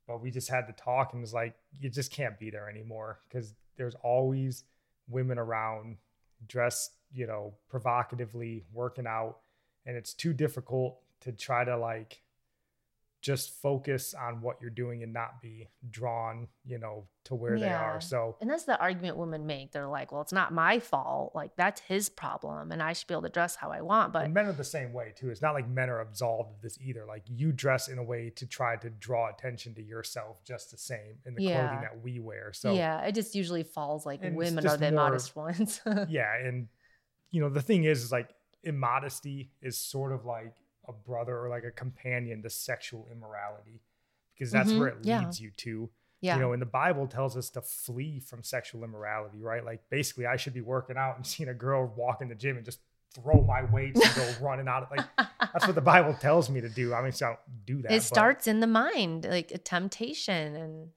but 0.08 0.22
we 0.22 0.31
just 0.31 0.50
had 0.50 0.65
to 0.67 0.74
talk 0.74 1.13
and 1.13 1.22
was 1.22 1.34
like, 1.34 1.53
you 1.79 1.89
just 1.89 2.12
can't 2.12 2.39
be 2.39 2.50
there 2.50 2.67
anymore 2.69 3.19
because 3.27 3.53
there's 3.77 3.96
always 4.01 4.63
women 5.08 5.38
around 5.38 5.98
dressed, 6.48 6.93
you 7.13 7.28
know, 7.28 7.54
provocatively 7.70 8.63
working 8.74 9.08
out. 9.08 9.38
And 9.86 9.96
it's 9.98 10.13
too 10.13 10.34
difficult 10.34 11.00
to 11.22 11.32
try 11.32 11.63
to 11.63 11.78
like 11.78 12.22
just 13.22 13.62
focus 13.62 14.13
on 14.13 14.39
what 14.39 14.56
you're 14.62 14.70
doing 14.70 15.04
and 15.04 15.12
not 15.12 15.42
be 15.42 15.68
drawn, 15.92 16.48
you 16.63 16.78
know, 16.78 17.04
to 17.25 17.36
where 17.36 17.60
they 17.60 17.68
are. 17.70 18.00
So 18.00 18.38
and 18.39 18.50
that's 18.50 18.63
the 18.63 18.80
argument 18.80 19.18
women 19.18 19.46
make. 19.46 19.74
They're 19.74 19.88
like, 19.88 20.13
"Well, 20.13 20.22
it's 20.22 20.32
not 20.32 20.54
my 20.54 20.80
fault. 20.80 21.34
Like 21.36 21.51
that's 21.58 21.82
his 21.82 22.08
problem, 22.08 22.72
and 22.72 22.82
I 22.82 22.94
should 22.94 23.08
be 23.08 23.13
able 23.13 23.24
to 23.24 23.30
dress 23.30 23.58
how 23.58 23.72
I 23.72 23.82
want." 23.82 24.13
But 24.13 24.24
and 24.24 24.34
men 24.34 24.46
are 24.46 24.54
the 24.54 24.63
same 24.63 24.94
way 24.94 25.12
too. 25.18 25.30
It's 25.32 25.42
not 25.42 25.54
like 25.54 25.68
men 25.68 25.89
are 25.89 26.00
absolved 26.00 26.51
of 26.56 26.62
this 26.62 26.78
either. 26.80 27.04
Like 27.06 27.24
you 27.28 27.51
dress 27.51 27.89
in 27.89 27.98
a 27.98 28.04
way 28.04 28.30
to 28.38 28.46
try 28.46 28.78
to 28.78 28.89
draw 28.89 29.28
attention 29.30 29.74
to 29.75 29.84
yourself 29.84 30.42
just 30.46 30.72
the 30.72 30.78
same 30.78 31.18
in 31.25 31.36
the 31.36 31.44
Yeah. 31.44 31.60
clothing 31.68 31.82
that 31.82 32.01
we 32.01 32.20
wear. 32.22 32.54
So 32.54 32.72
yeah, 32.74 33.01
it 33.01 33.16
just 33.16 33.36
usually 33.36 33.63
falls 33.63 34.06
like 34.06 34.22
women 34.22 34.66
are 34.66 34.78
the 34.78 34.92
more- 34.92 35.10
modest 35.10 35.36
ones. 35.36 35.82
yeah, 36.08 36.38
and 36.38 36.70
you 37.31 37.41
know, 37.41 37.50
the 37.50 37.62
thing 37.62 37.83
is 37.83 38.03
is 38.03 38.12
like 38.12 38.29
immodesty 38.63 39.50
is 39.62 39.77
sort 39.77 40.12
of 40.12 40.25
like 40.25 40.55
a 40.88 40.91
brother 40.91 41.38
or 41.38 41.50
like 41.50 41.63
a 41.63 41.71
companion 41.71 42.41
to 42.43 42.50
sexual 42.50 43.07
immorality 43.12 43.81
because 44.33 44.51
that's 44.51 44.71
Mhm, 44.71 44.77
where 44.79 44.88
it 44.88 44.98
yeah. 45.03 45.19
leads 45.21 45.39
you 45.39 45.51
to. 45.51 45.89
yeah, 46.21 46.36
You 46.36 46.41
know, 46.41 46.53
and 46.53 46.62
the 46.62 46.65
Bible 46.65 47.07
tells 47.07 47.38
us 47.38 47.50
to 47.51 47.62
flee 47.62 48.19
from 48.19 48.43
sexual 48.43 48.83
immorality, 48.83 49.39
right? 49.41 49.63
Like 49.63 49.81
basically 49.89 50.25
I 50.25 50.36
should 50.38 50.53
be 50.53 50.62
working 50.62 50.98
out 50.98 51.15
and 51.17 51.25
seeing 51.31 51.50
a 51.50 51.53
girl 51.53 51.93
walk 51.95 52.21
in 52.21 52.29
the 52.29 52.36
gym 52.36 52.55
and 52.57 52.65
just 52.65 52.79
throw 53.13 53.41
my 53.41 53.63
weights 53.71 54.00
and 54.05 54.15
go 54.15 54.36
running 54.45 54.67
out 54.67 54.83
of 54.83 54.91
like 54.91 55.05
that's 55.53 55.65
what 55.65 55.75
the 55.75 55.81
Bible 55.81 56.13
tells 56.13 56.50
me 56.50 56.62
to 56.62 56.69
do. 56.69 56.93
I 56.93 57.01
mean, 57.01 57.12
so 57.12 57.25
I 57.25 57.29
don't 57.29 57.39
do 57.65 57.81
that. 57.83 57.91
it 57.91 58.01
starts 58.03 58.45
in 58.48 58.59
the 58.59 58.67
mind, 58.67 59.25
like 59.29 59.51
a 59.51 59.57
temptation, 59.57 60.55
and, 60.55 60.89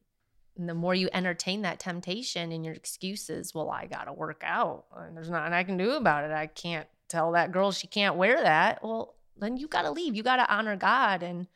and 0.57 0.69
the 0.69 0.75
more 0.75 0.95
you 0.95 1.09
entertain 1.13 1.63
that 1.63 1.79
temptation 1.81 2.53
and 2.53 2.65
your 2.65 2.75
excuses, 2.75 3.55
well, 3.55 3.71
I 3.71 3.87
gotta 3.87 4.13
work 4.13 4.43
out, 4.45 4.85
and 4.97 5.17
there's 5.17 5.31
nothing 5.31 5.53
I 5.53 5.65
can 5.65 5.77
do 5.77 5.93
about 5.93 6.25
it. 6.25 6.31
I 6.31 6.47
can't 6.47 6.87
tell 7.09 7.33
that 7.33 7.53
girl 7.53 7.73
she 7.73 7.87
can't 7.87 8.17
wear 8.17 8.43
that. 8.43 8.83
Well, 8.83 9.15
then 9.37 9.57
you 9.57 9.67
gotta 9.69 9.91
leave. 9.91 10.15
You 10.15 10.23
gotta 10.23 10.51
honor 10.55 10.77
God 10.77 11.23
and 11.23 11.47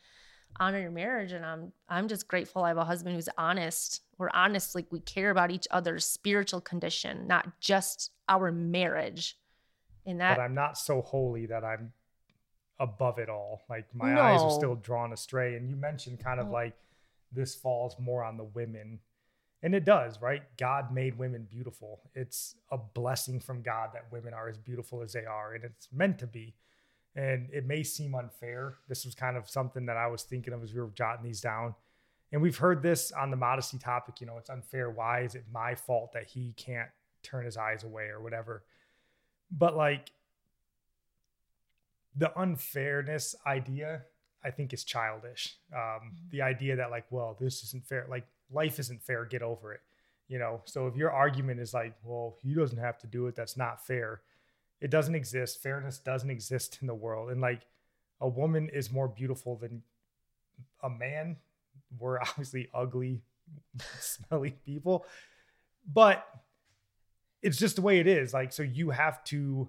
honor 0.58 0.80
your 0.80 0.90
marriage. 0.90 1.32
And 1.32 1.44
I'm 1.44 1.72
I'm 1.88 2.08
just 2.08 2.26
grateful 2.26 2.64
I 2.64 2.68
have 2.68 2.78
a 2.78 2.84
husband 2.84 3.14
who's 3.14 3.28
honest. 3.36 4.02
We're 4.18 4.30
honest, 4.32 4.74
like 4.74 4.86
we 4.90 5.00
care 5.00 5.30
about 5.30 5.50
each 5.50 5.68
other's 5.70 6.06
spiritual 6.06 6.62
condition, 6.62 7.26
not 7.26 7.60
just 7.60 8.12
our 8.28 8.50
marriage. 8.50 9.36
And 10.06 10.20
that 10.20 10.36
but 10.38 10.42
I'm 10.42 10.54
not 10.54 10.78
so 10.78 11.02
holy 11.02 11.46
that 11.46 11.64
I'm 11.64 11.92
above 12.78 13.18
it 13.18 13.28
all. 13.28 13.62
Like 13.68 13.86
my 13.94 14.18
eyes 14.20 14.40
are 14.40 14.50
still 14.50 14.74
drawn 14.74 15.12
astray. 15.12 15.56
And 15.56 15.68
you 15.68 15.76
mentioned 15.76 16.20
kind 16.20 16.40
of 16.40 16.48
Oh. 16.48 16.52
like 16.52 16.76
this 17.32 17.54
falls 17.54 17.96
more 17.98 18.24
on 18.24 18.36
the 18.36 18.44
women. 18.44 19.00
And 19.62 19.74
it 19.74 19.84
does, 19.84 20.20
right? 20.20 20.42
God 20.58 20.92
made 20.92 21.18
women 21.18 21.46
beautiful. 21.50 22.00
It's 22.14 22.54
a 22.70 22.78
blessing 22.78 23.40
from 23.40 23.62
God 23.62 23.90
that 23.94 24.12
women 24.12 24.34
are 24.34 24.48
as 24.48 24.58
beautiful 24.58 25.02
as 25.02 25.12
they 25.12 25.24
are, 25.24 25.54
and 25.54 25.64
it's 25.64 25.88
meant 25.92 26.18
to 26.20 26.26
be. 26.26 26.54
And 27.14 27.48
it 27.50 27.66
may 27.66 27.82
seem 27.82 28.14
unfair. 28.14 28.74
This 28.88 29.04
was 29.06 29.14
kind 29.14 29.36
of 29.36 29.48
something 29.48 29.86
that 29.86 29.96
I 29.96 30.06
was 30.06 30.22
thinking 30.22 30.52
of 30.52 30.62
as 30.62 30.74
we 30.74 30.80
were 30.80 30.90
jotting 30.94 31.24
these 31.24 31.40
down. 31.40 31.74
And 32.30 32.42
we've 32.42 32.58
heard 32.58 32.82
this 32.82 33.12
on 33.12 33.30
the 33.30 33.36
modesty 33.36 33.78
topic, 33.78 34.20
you 34.20 34.26
know, 34.26 34.36
it's 34.36 34.50
unfair. 34.50 34.90
Why 34.90 35.20
is 35.20 35.34
it 35.34 35.44
my 35.50 35.74
fault 35.74 36.12
that 36.12 36.26
he 36.26 36.52
can't 36.56 36.90
turn 37.22 37.44
his 37.44 37.56
eyes 37.56 37.84
away 37.84 38.04
or 38.04 38.20
whatever? 38.20 38.64
But 39.50 39.76
like 39.76 40.10
the 42.14 42.38
unfairness 42.38 43.34
idea, 43.46 44.02
I 44.46 44.50
think 44.50 44.72
is 44.72 44.84
childish. 44.84 45.56
Um, 45.74 46.12
the 46.30 46.42
idea 46.42 46.76
that 46.76 46.90
like, 46.90 47.06
well, 47.10 47.36
this 47.40 47.64
isn't 47.64 47.86
fair. 47.86 48.06
Like 48.08 48.26
life 48.50 48.78
isn't 48.78 49.02
fair. 49.02 49.24
Get 49.24 49.42
over 49.42 49.72
it. 49.72 49.80
You 50.28 50.38
know. 50.38 50.62
So 50.64 50.86
if 50.86 50.96
your 50.96 51.10
argument 51.10 51.60
is 51.60 51.74
like, 51.74 51.94
well, 52.04 52.36
he 52.42 52.54
doesn't 52.54 52.78
have 52.78 52.98
to 52.98 53.06
do 53.06 53.26
it. 53.26 53.34
That's 53.34 53.56
not 53.56 53.84
fair. 53.84 54.20
It 54.80 54.90
doesn't 54.90 55.14
exist. 55.14 55.62
Fairness 55.62 55.98
doesn't 55.98 56.30
exist 56.30 56.78
in 56.80 56.86
the 56.86 56.94
world. 56.94 57.30
And 57.30 57.40
like, 57.40 57.62
a 58.20 58.28
woman 58.28 58.70
is 58.72 58.90
more 58.90 59.08
beautiful 59.08 59.56
than 59.56 59.82
a 60.82 60.90
man. 60.90 61.36
We're 61.98 62.20
obviously 62.20 62.68
ugly, 62.74 63.22
smelly 63.98 64.56
people, 64.64 65.06
but 65.92 66.26
it's 67.42 67.58
just 67.58 67.76
the 67.76 67.82
way 67.82 67.98
it 68.00 68.06
is. 68.06 68.32
Like, 68.32 68.52
so 68.52 68.62
you 68.62 68.90
have 68.90 69.22
to 69.24 69.68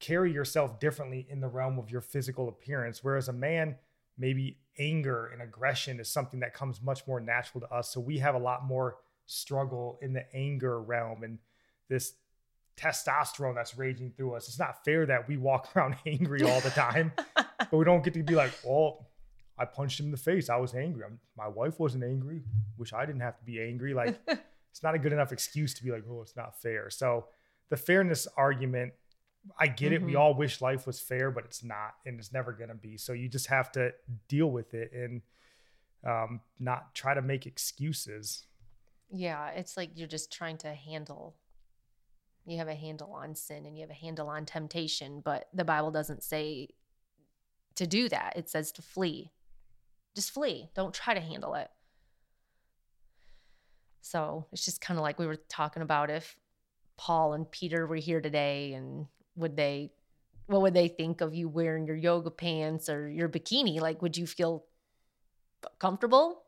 carry 0.00 0.32
yourself 0.32 0.80
differently 0.80 1.26
in 1.28 1.40
the 1.40 1.48
realm 1.48 1.78
of 1.78 1.90
your 1.90 2.00
physical 2.00 2.48
appearance. 2.48 3.02
Whereas 3.02 3.28
a 3.28 3.32
man, 3.32 3.76
maybe 4.16 4.58
anger 4.78 5.26
and 5.26 5.42
aggression 5.42 5.98
is 6.00 6.08
something 6.08 6.40
that 6.40 6.54
comes 6.54 6.80
much 6.80 7.06
more 7.06 7.20
natural 7.20 7.60
to 7.60 7.72
us. 7.72 7.92
So 7.92 8.00
we 8.00 8.18
have 8.18 8.34
a 8.34 8.38
lot 8.38 8.64
more 8.64 8.96
struggle 9.26 9.98
in 10.00 10.12
the 10.12 10.24
anger 10.34 10.80
realm 10.80 11.22
and 11.22 11.38
this 11.88 12.14
testosterone 12.76 13.54
that's 13.54 13.76
raging 13.76 14.12
through 14.16 14.34
us. 14.34 14.48
It's 14.48 14.58
not 14.58 14.84
fair 14.84 15.04
that 15.06 15.28
we 15.28 15.36
walk 15.36 15.70
around 15.76 15.96
angry 16.06 16.42
all 16.42 16.60
the 16.60 16.70
time, 16.70 17.12
but 17.36 17.72
we 17.72 17.84
don't 17.84 18.04
get 18.04 18.14
to 18.14 18.22
be 18.22 18.34
like, 18.34 18.52
well, 18.64 19.08
I 19.58 19.64
punched 19.64 19.98
him 19.98 20.06
in 20.06 20.12
the 20.12 20.18
face. 20.18 20.48
I 20.48 20.56
was 20.56 20.74
angry. 20.74 21.04
I'm, 21.04 21.18
my 21.36 21.48
wife 21.48 21.80
wasn't 21.80 22.04
angry. 22.04 22.42
Wish 22.76 22.92
I 22.92 23.04
didn't 23.04 23.22
have 23.22 23.36
to 23.38 23.44
be 23.44 23.60
angry. 23.60 23.92
Like, 23.92 24.18
it's 24.70 24.82
not 24.82 24.94
a 24.94 24.98
good 24.98 25.12
enough 25.12 25.32
excuse 25.32 25.74
to 25.74 25.84
be 25.84 25.90
like, 25.90 26.04
oh, 26.08 26.22
it's 26.22 26.36
not 26.36 26.60
fair. 26.60 26.88
So 26.90 27.26
the 27.68 27.76
fairness 27.76 28.28
argument, 28.36 28.92
I 29.58 29.66
get 29.68 29.92
it. 29.92 30.02
We 30.02 30.12
Mhm. 30.12 30.20
all 30.20 30.34
wish 30.34 30.60
life 30.60 30.86
was 30.86 31.00
fair, 31.00 31.30
but 31.30 31.44
it's 31.44 31.62
not, 31.64 31.94
and 32.04 32.18
it's 32.18 32.32
never 32.32 32.52
going 32.52 32.68
to 32.68 32.74
be. 32.74 32.96
So 32.96 33.12
you 33.12 33.28
just 33.28 33.46
have 33.46 33.72
to 33.72 33.94
deal 34.28 34.50
with 34.50 34.74
it 34.74 34.92
and 34.92 35.22
um, 36.04 36.40
not 36.60 36.94
try 36.94 37.12
to 37.12 37.22
make 37.22 37.44
excuses. 37.46 38.46
Yeah, 39.10 39.48
it's 39.50 39.76
like 39.76 39.90
you're 39.96 40.06
just 40.06 40.32
trying 40.32 40.58
to 40.58 40.72
handle. 40.74 41.36
You 42.44 42.58
have 42.58 42.68
a 42.68 42.74
handle 42.74 43.12
on 43.12 43.34
sin 43.34 43.66
and 43.66 43.76
you 43.76 43.82
have 43.82 43.90
a 43.90 43.94
handle 43.94 44.28
on 44.28 44.46
temptation, 44.46 45.20
but 45.20 45.48
the 45.52 45.64
Bible 45.64 45.90
doesn't 45.90 46.22
say 46.22 46.68
to 47.74 47.86
do 47.86 48.08
that. 48.10 48.34
It 48.36 48.48
says 48.48 48.70
to 48.72 48.82
flee. 48.82 49.32
Just 50.14 50.30
flee. 50.30 50.70
Don't 50.74 50.94
try 50.94 51.14
to 51.14 51.20
handle 51.20 51.54
it. 51.54 51.70
So 54.00 54.46
it's 54.52 54.64
just 54.64 54.80
kind 54.80 54.98
of 54.98 55.02
like 55.02 55.18
we 55.18 55.26
were 55.26 55.36
talking 55.36 55.82
about 55.82 56.10
if 56.10 56.36
Paul 56.96 57.34
and 57.34 57.50
Peter 57.50 57.86
were 57.86 57.96
here 57.96 58.20
today 58.20 58.72
and 58.72 59.06
would 59.38 59.56
they, 59.56 59.90
what 60.46 60.62
would 60.62 60.74
they 60.74 60.88
think 60.88 61.20
of 61.20 61.34
you 61.34 61.48
wearing 61.48 61.86
your 61.86 61.96
yoga 61.96 62.30
pants 62.30 62.88
or 62.88 63.08
your 63.08 63.28
bikini? 63.28 63.80
Like, 63.80 64.02
would 64.02 64.16
you 64.16 64.26
feel 64.26 64.64
comfortable 65.78 66.42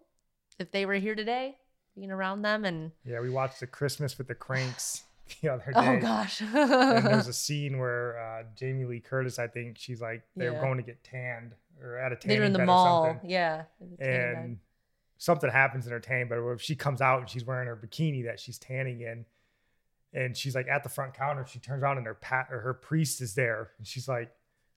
if 0.59 0.71
they 0.71 0.87
were 0.87 0.95
here 0.95 1.15
today, 1.15 1.57
being 1.95 2.11
around 2.11 2.43
them? 2.43 2.65
And 2.65 2.93
Yeah, 3.05 3.21
we 3.21 3.31
watched 3.31 3.61
the 3.61 3.67
Christmas 3.67 4.19
with 4.19 4.29
the 4.29 4.35
Cranks 4.35 5.05
the 5.43 5.51
other 5.51 5.73
day. 5.73 5.73
oh 5.77 6.01
gosh, 6.01 6.41
and 6.55 7.07
there's 7.07 7.29
a 7.29 7.33
scene 7.33 7.79
where 7.79 8.19
uh, 8.19 8.43
Jamie 8.57 8.85
Lee 8.85 9.01
Curtis, 9.01 9.39
I 9.39 9.47
think 9.47 9.79
she's 9.79 10.01
like 10.01 10.23
they're 10.37 10.53
Yeah. 10.55 10.61
going 10.61 10.77
to 10.79 10.83
get 10.83 11.03
tanned 11.05 11.53
or 11.83 11.97
at 11.97 12.13
a 12.13 12.17
tanning 12.17 12.43
in 12.43 12.53
the 12.53 12.65
mall. 12.65 13.19
Yeah, 13.25 13.65
tanning 13.79 13.97
bed. 13.97 14.07
and 14.37 14.59
something 15.19 15.51
happens 15.51 15.87
in 15.87 15.93
her 15.93 16.01
tanning 16.01 16.29
bed 16.29 16.43
where 16.43 16.59
she 16.59 16.75
comes 16.75 17.01
out 17.01 17.21
and 17.21 17.29
she's 17.29 17.45
wearing 17.45 17.69
her 17.69 17.77
bikini 17.77 18.25
that 18.25 18.41
she's 18.41 18.59
tanning 18.59 19.01
in 19.03 19.25
and 20.13 20.37
she's 20.37 20.55
like 20.55 20.67
at 20.69 20.83
the 20.83 20.89
front 20.89 21.15
counter 21.15 21.47
she 21.47 21.59
turns 21.59 21.83
around 21.83 21.99
and 21.99 22.07
her 22.07 22.15
pat 22.15 22.49
or 22.51 22.61
her 22.61 22.75
priest 22.75 23.21
is 23.21 23.35
there 23.35 23.71
and 23.79 23.87
she's 23.87 24.09
like 24.09 24.31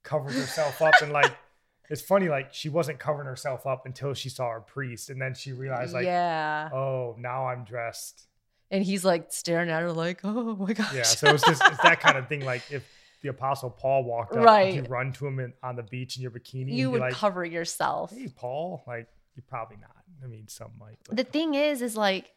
covers 0.03 0.35
herself 0.35 0.81
up 0.81 0.93
and 1.01 1.11
like 1.11 1.31
it's 1.89 2.01
funny 2.01 2.29
like 2.29 2.53
she 2.53 2.69
wasn't 2.69 2.97
covering 2.99 3.27
herself 3.27 3.65
up 3.65 3.85
until 3.85 4.13
she 4.13 4.29
saw 4.29 4.49
her 4.49 4.61
priest 4.61 5.09
and 5.09 5.21
then 5.21 5.33
she 5.33 5.51
realized 5.51 5.93
like 5.93 6.05
yeah, 6.05 6.69
oh 6.73 7.15
now 7.19 7.47
i'm 7.47 7.63
dressed 7.63 8.27
and 8.71 8.83
he's 8.83 9.05
like 9.05 9.31
staring 9.31 9.69
at 9.69 9.81
her 9.81 9.91
like, 9.91 10.19
oh 10.23 10.55
my 10.55 10.73
gosh. 10.73 10.93
yeah 10.93 11.03
so 11.03 11.29
it's 11.33 11.45
just 11.45 11.61
it's 11.65 11.81
that 11.83 11.99
kind 11.99 12.17
of 12.17 12.27
thing 12.27 12.43
like 12.53 12.63
if 12.71 12.87
the 13.21 13.29
apostle 13.29 13.69
paul 13.69 14.03
walked 14.03 14.35
up 14.35 14.43
Right. 14.43 14.75
you 14.75 14.83
run 14.83 15.13
to 15.13 15.27
him 15.27 15.39
in, 15.39 15.53
on 15.63 15.75
the 15.75 15.83
beach 15.83 16.17
in 16.17 16.21
your 16.21 16.31
bikini 16.31 16.73
you 16.73 16.91
would 16.91 17.01
like 17.01 17.13
cover 17.13 17.43
yourself. 17.45 18.11
hey 18.11 18.27
paul 18.35 18.83
like 18.87 19.07
you're 19.35 19.45
probably 19.47 19.77
not 19.77 20.03
i 20.23 20.27
mean 20.27 20.47
some 20.47 20.71
might 20.79 20.97
but 21.07 21.17
the 21.17 21.23
thing 21.23 21.53
is 21.53 21.81
is 21.81 21.95
like 21.97 22.31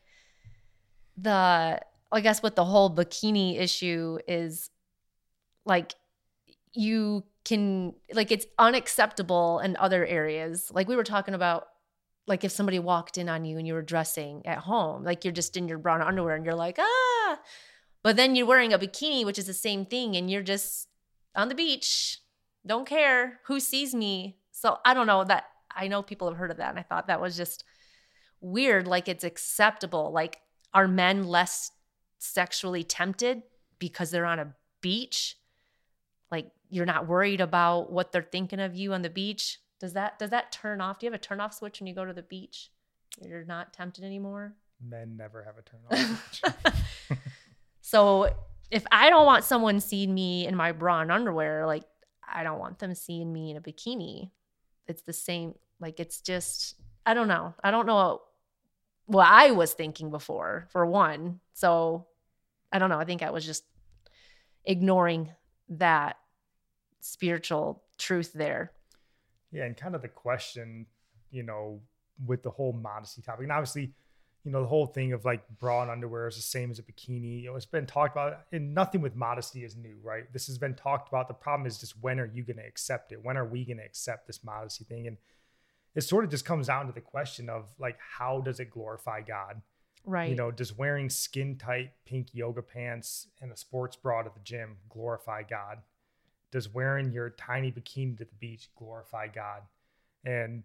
the 1.16 1.80
i 2.12 2.20
guess 2.20 2.42
what 2.42 2.56
the 2.56 2.64
whole 2.64 2.94
bikini 2.94 3.58
issue 3.58 4.18
is 4.26 4.70
like 5.64 5.94
you 6.72 7.24
can 7.46 7.94
like 8.12 8.30
it's 8.32 8.46
unacceptable 8.58 9.60
in 9.60 9.76
other 9.76 10.04
areas. 10.04 10.70
Like 10.74 10.88
we 10.88 10.96
were 10.96 11.04
talking 11.04 11.34
about 11.34 11.68
like 12.26 12.42
if 12.42 12.50
somebody 12.50 12.80
walked 12.80 13.18
in 13.18 13.28
on 13.28 13.44
you 13.44 13.56
and 13.56 13.66
you 13.66 13.74
were 13.74 13.82
dressing 13.82 14.44
at 14.44 14.58
home, 14.58 15.04
like 15.04 15.24
you're 15.24 15.32
just 15.32 15.56
in 15.56 15.68
your 15.68 15.78
brown 15.78 16.02
underwear 16.02 16.34
and 16.34 16.44
you're 16.44 16.56
like, 16.56 16.76
ah. 16.78 17.38
But 18.02 18.16
then 18.16 18.34
you're 18.34 18.46
wearing 18.46 18.72
a 18.72 18.78
bikini, 18.78 19.24
which 19.24 19.38
is 19.38 19.46
the 19.46 19.54
same 19.54 19.86
thing, 19.86 20.16
and 20.16 20.30
you're 20.30 20.42
just 20.42 20.88
on 21.34 21.48
the 21.48 21.54
beach, 21.54 22.18
don't 22.66 22.86
care 22.86 23.40
who 23.46 23.60
sees 23.60 23.94
me. 23.94 24.38
So 24.50 24.78
I 24.84 24.92
don't 24.92 25.06
know 25.06 25.22
that 25.24 25.44
I 25.74 25.86
know 25.86 26.02
people 26.02 26.28
have 26.28 26.36
heard 26.36 26.50
of 26.50 26.56
that. 26.56 26.70
And 26.70 26.78
I 26.78 26.82
thought 26.82 27.06
that 27.06 27.20
was 27.20 27.36
just 27.36 27.64
weird. 28.40 28.88
Like 28.88 29.08
it's 29.08 29.24
acceptable. 29.24 30.12
Like 30.12 30.40
are 30.74 30.88
men 30.88 31.24
less 31.24 31.70
sexually 32.18 32.84
tempted 32.84 33.42
because 33.78 34.10
they're 34.10 34.26
on 34.26 34.38
a 34.38 34.54
beach? 34.80 35.36
Like 36.30 36.50
you're 36.70 36.86
not 36.86 37.06
worried 37.06 37.40
about 37.40 37.92
what 37.92 38.12
they're 38.12 38.22
thinking 38.22 38.60
of 38.60 38.74
you 38.74 38.92
on 38.92 39.02
the 39.02 39.10
beach? 39.10 39.58
Does 39.80 39.92
that 39.92 40.18
does 40.18 40.30
that 40.30 40.52
turn 40.52 40.80
off? 40.80 40.98
Do 40.98 41.06
you 41.06 41.12
have 41.12 41.20
a 41.20 41.22
turn 41.22 41.40
off 41.40 41.54
switch 41.54 41.80
when 41.80 41.86
you 41.86 41.94
go 41.94 42.04
to 42.04 42.12
the 42.12 42.22
beach? 42.22 42.70
You're 43.20 43.44
not 43.44 43.72
tempted 43.72 44.04
anymore? 44.04 44.54
Men 44.82 45.16
never 45.16 45.42
have 45.42 45.56
a 45.58 45.62
turn 45.62 45.80
off 45.90 46.30
switch. 46.32 47.18
so 47.80 48.30
if 48.70 48.84
I 48.90 49.10
don't 49.10 49.26
want 49.26 49.44
someone 49.44 49.80
seeing 49.80 50.12
me 50.14 50.46
in 50.46 50.56
my 50.56 50.72
bra 50.72 51.00
and 51.00 51.12
underwear, 51.12 51.66
like 51.66 51.84
I 52.26 52.42
don't 52.42 52.58
want 52.58 52.78
them 52.78 52.94
seeing 52.94 53.32
me 53.32 53.50
in 53.50 53.56
a 53.56 53.60
bikini. 53.60 54.30
It's 54.86 55.02
the 55.02 55.12
same. 55.12 55.54
Like 55.80 56.00
it's 56.00 56.20
just 56.20 56.74
I 57.04 57.14
don't 57.14 57.28
know. 57.28 57.54
I 57.62 57.70
don't 57.70 57.86
know 57.86 58.22
what 59.06 59.28
I 59.28 59.52
was 59.52 59.72
thinking 59.72 60.10
before, 60.10 60.66
for 60.70 60.84
one. 60.84 61.40
So 61.56 62.06
I 62.70 62.78
don't 62.78 62.90
know. 62.90 62.98
I 62.98 63.06
think 63.06 63.22
I 63.22 63.30
was 63.30 63.46
just 63.46 63.64
ignoring 64.66 65.30
that 65.70 66.18
spiritual 67.00 67.82
truth 67.96 68.34
there. 68.34 68.72
Yeah, 69.52 69.64
and 69.64 69.74
kind 69.74 69.94
of 69.94 70.02
the 70.02 70.08
question, 70.08 70.84
you 71.30 71.42
know, 71.42 71.80
with 72.26 72.42
the 72.42 72.50
whole 72.50 72.74
modesty 72.74 73.22
topic, 73.22 73.44
and 73.44 73.52
obviously, 73.52 73.94
you 74.44 74.52
know, 74.52 74.60
the 74.60 74.68
whole 74.68 74.84
thing 74.84 75.14
of 75.14 75.24
like 75.24 75.48
bra 75.58 75.80
and 75.80 75.90
underwear 75.90 76.28
is 76.28 76.36
the 76.36 76.42
same 76.42 76.70
as 76.70 76.78
a 76.78 76.82
bikini. 76.82 77.40
You 77.40 77.50
know, 77.50 77.56
it's 77.56 77.64
been 77.64 77.86
talked 77.86 78.14
about, 78.14 78.40
and 78.52 78.74
nothing 78.74 79.00
with 79.00 79.16
modesty 79.16 79.64
is 79.64 79.76
new, 79.76 79.96
right? 80.02 80.30
This 80.34 80.48
has 80.48 80.58
been 80.58 80.74
talked 80.74 81.08
about. 81.08 81.26
The 81.26 81.34
problem 81.34 81.66
is 81.66 81.78
just 81.78 81.94
when 82.02 82.20
are 82.20 82.30
you 82.34 82.42
going 82.42 82.58
to 82.58 82.66
accept 82.66 83.12
it? 83.12 83.24
When 83.24 83.38
are 83.38 83.46
we 83.46 83.64
going 83.64 83.78
to 83.78 83.84
accept 83.84 84.26
this 84.26 84.44
modesty 84.44 84.84
thing? 84.84 85.06
And 85.06 85.16
it 85.94 86.02
sort 86.02 86.22
of 86.22 86.30
just 86.30 86.44
comes 86.44 86.66
down 86.66 86.86
to 86.86 86.92
the 86.92 87.00
question 87.00 87.48
of 87.48 87.72
like, 87.78 87.96
how 87.98 88.42
does 88.42 88.60
it 88.60 88.70
glorify 88.70 89.22
God? 89.22 89.62
Right. 90.06 90.30
You 90.30 90.36
know, 90.36 90.50
does 90.50 90.76
wearing 90.76 91.10
skin 91.10 91.58
tight 91.58 91.90
pink 92.06 92.28
yoga 92.32 92.62
pants 92.62 93.26
and 93.40 93.52
a 93.52 93.56
sports 93.56 93.96
bra 93.96 94.22
to 94.22 94.30
the 94.32 94.40
gym 94.44 94.76
glorify 94.88 95.42
God? 95.42 95.78
does 96.56 96.72
wearing 96.72 97.12
your 97.12 97.30
tiny 97.30 97.70
bikini 97.72 98.16
to 98.16 98.24
the 98.24 98.34
beach 98.38 98.70
glorify 98.76 99.28
God? 99.28 99.62
And 100.24 100.62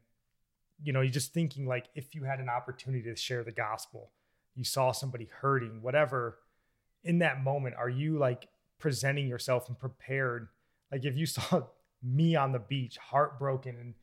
you 0.84 0.94
know, 0.94 1.02
you're 1.02 1.12
just 1.12 1.34
thinking 1.34 1.68
like 1.68 1.88
if 1.96 2.16
you 2.16 2.24
had 2.24 2.40
an 2.40 2.50
opportunity 2.50 3.04
to 3.04 3.16
share 3.16 3.44
the 3.44 3.52
gospel, 3.52 4.12
you 4.56 4.64
saw 4.64 4.92
somebody 4.92 5.28
hurting, 5.42 5.82
whatever, 5.82 6.40
in 7.04 7.20
that 7.20 7.44
moment, 7.44 7.76
are 7.78 7.90
you 7.90 8.18
like 8.18 8.48
presenting 8.80 9.28
yourself 9.28 9.68
and 9.68 9.78
prepared? 9.78 10.48
Like 10.92 11.06
if 11.06 11.18
you 11.18 11.26
saw 11.26 11.64
me 12.04 12.36
on 12.36 12.52
the 12.52 12.60
beach, 12.60 12.98
heartbroken 12.98 13.76
and 13.78 13.94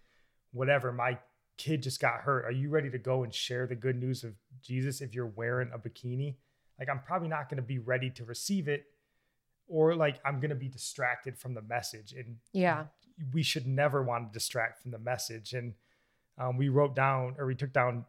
whatever, 0.52 0.92
my 0.92 1.18
kid 1.58 1.82
just 1.82 2.00
got 2.00 2.20
hurt. 2.20 2.44
Are 2.44 2.52
you 2.52 2.70
ready 2.70 2.90
to 2.90 2.98
go 2.98 3.24
and 3.24 3.34
share 3.34 3.66
the 3.66 3.74
good 3.74 3.96
news 3.96 4.24
of 4.24 4.34
Jesus 4.62 5.00
if 5.00 5.14
you're 5.14 5.26
wearing 5.26 5.70
a 5.74 5.78
bikini? 5.78 6.36
Like 6.78 6.88
I'm 6.88 7.00
probably 7.00 7.28
not 7.28 7.48
going 7.48 7.56
to 7.56 7.66
be 7.66 7.78
ready 7.78 8.08
to 8.10 8.24
receive 8.24 8.68
it 8.68 8.86
or 9.66 9.94
like 9.94 10.18
I'm 10.24 10.40
going 10.40 10.50
to 10.50 10.56
be 10.56 10.68
distracted 10.68 11.38
from 11.38 11.54
the 11.54 11.62
message. 11.62 12.12
And 12.12 12.36
yeah, 12.52 12.84
we 13.32 13.42
should 13.42 13.66
never 13.66 14.02
want 14.02 14.32
to 14.32 14.32
distract 14.32 14.82
from 14.82 14.92
the 14.92 14.98
message. 14.98 15.52
And 15.52 15.74
um, 16.38 16.56
we 16.56 16.68
wrote 16.68 16.96
down 16.96 17.34
or 17.38 17.46
we 17.46 17.54
took 17.54 17.72
down 17.72 18.04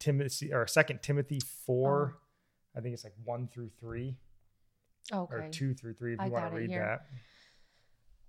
Timothy 0.00 0.52
or 0.52 0.66
Second 0.66 1.02
Timothy 1.02 1.40
four. 1.66 2.16
Oh. 2.16 2.78
I 2.78 2.80
think 2.80 2.94
it's 2.94 3.04
like 3.04 3.14
one 3.24 3.48
through 3.48 3.70
three. 3.80 4.16
Okay. 5.12 5.34
Or 5.34 5.48
two 5.50 5.74
through 5.74 5.94
three 5.94 6.14
if 6.14 6.20
you 6.22 6.30
want 6.30 6.50
to 6.50 6.56
read 6.56 6.70
that. 6.72 7.06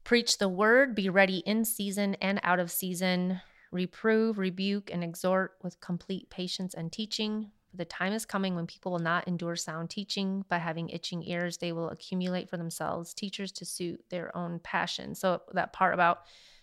Preach 0.05 0.37
the 0.37 0.49
word, 0.49 0.95
be 0.95 1.09
ready 1.09 1.39
in 1.39 1.65
season 1.65 2.15
and 2.15 2.39
out 2.41 2.59
of 2.59 2.71
season, 2.71 3.41
reprove, 3.71 4.37
rebuke, 4.37 4.89
and 4.91 5.03
exhort 5.03 5.53
with 5.61 5.79
complete 5.79 6.29
patience 6.29 6.73
and 6.73 6.91
teaching. 6.91 7.51
For 7.69 7.77
the 7.77 7.85
time 7.85 8.13
is 8.13 8.25
coming 8.25 8.55
when 8.55 8.65
people 8.65 8.91
will 8.91 8.99
not 8.99 9.27
endure 9.27 9.55
sound 9.55 9.89
teaching, 9.89 10.43
By 10.49 10.57
having 10.57 10.89
itching 10.89 11.23
ears, 11.23 11.57
they 11.57 11.71
will 11.71 11.89
accumulate 11.89 12.49
for 12.49 12.57
themselves 12.57 13.13
teachers 13.13 13.51
to 13.53 13.65
suit 13.65 14.03
their 14.09 14.35
own 14.35 14.59
passion. 14.59 15.13
So 15.13 15.41
that 15.53 15.73
part 15.73 15.93
about 15.93 16.21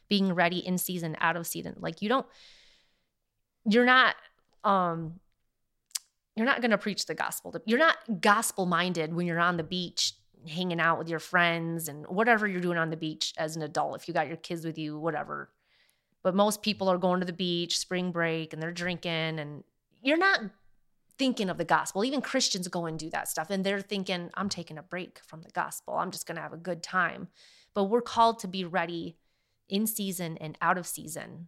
being 0.09 0.33
ready 0.33 0.59
in 0.59 0.79
season, 0.79 1.17
out 1.21 1.37
of 1.37 1.47
season, 1.47 1.77
like 1.79 2.03
you 2.03 2.09
don't, 2.09 2.27
you're 3.69 3.85
not, 3.85 4.17
um, 4.65 5.21
you're 6.35 6.47
not 6.47 6.61
going 6.61 6.71
to 6.71 6.79
preach 6.79 7.07
the 7.07 7.15
gospel. 7.15 7.55
You're 7.67 7.79
not 7.79 7.97
gospel 8.21 8.67
minded 8.67 9.15
when 9.15 9.27
you're 9.27 9.41
on 9.41 9.57
the 9.57 9.63
beach 9.63 10.15
hanging 10.49 10.81
out 10.81 10.99
with 10.99 11.09
your 11.09 11.19
friends 11.19 11.89
and 11.89 12.07
whatever 12.07 12.47
you're 12.47 12.61
doing 12.61 12.79
on 12.79 12.91
the 12.91 12.97
beach 12.97 13.33
as 13.37 13.57
an 13.57 13.63
adult. 13.63 13.97
If 13.97 14.09
you 14.09 14.15
got 14.15 14.29
your 14.29 14.37
kids 14.37 14.65
with 14.65 14.79
you, 14.79 14.99
whatever. 14.99 15.51
But 16.27 16.35
most 16.35 16.61
people 16.61 16.89
are 16.89 16.99
going 16.99 17.21
to 17.21 17.25
the 17.25 17.33
beach, 17.33 17.79
spring 17.79 18.11
break, 18.11 18.53
and 18.53 18.61
they're 18.61 18.73
drinking, 18.73 19.39
and 19.39 19.63
you're 20.03 20.19
not 20.19 20.41
thinking 21.19 21.49
of 21.49 21.57
the 21.57 21.65
gospel. 21.65 22.05
Even 22.05 22.21
Christians 22.21 22.67
go 22.67 22.87
and 22.87 22.99
do 22.99 23.09
that 23.11 23.29
stuff 23.29 23.49
and 23.49 23.63
they're 23.63 23.81
thinking, 23.81 24.31
I'm 24.35 24.49
taking 24.49 24.77
a 24.77 24.83
break 24.83 25.21
from 25.25 25.43
the 25.43 25.53
gospel. 25.53 25.95
I'm 25.95 26.11
just 26.11 26.27
going 26.27 26.35
to 26.35 26.43
have 26.43 26.53
a 26.53 26.57
good 26.57 26.83
time. 26.83 27.29
But 27.75 27.85
we're 27.85 28.03
called 28.03 28.41
to 28.41 28.49
be 28.49 28.65
ready 28.65 29.19
in 29.69 29.87
season 29.87 30.37
and 30.39 30.59
out 30.61 30.79
of 30.79 30.89
season. 30.89 31.47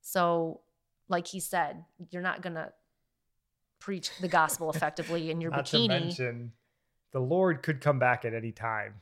So, 0.00 0.62
like 1.08 1.28
he 1.28 1.38
said, 1.38 1.84
you're 2.10 2.20
not 2.20 2.42
going 2.42 2.56
to 2.56 2.72
preach 3.78 4.10
the 4.20 4.26
gospel 4.26 4.70
effectively 4.74 5.30
in 5.30 5.40
your 5.40 5.52
not 5.52 5.66
bikini. 5.66 5.82
To 5.82 5.88
mention, 5.88 6.52
the 7.12 7.20
Lord 7.20 7.62
could 7.62 7.80
come 7.80 8.00
back 8.00 8.24
at 8.24 8.34
any 8.34 8.50
time. 8.50 8.94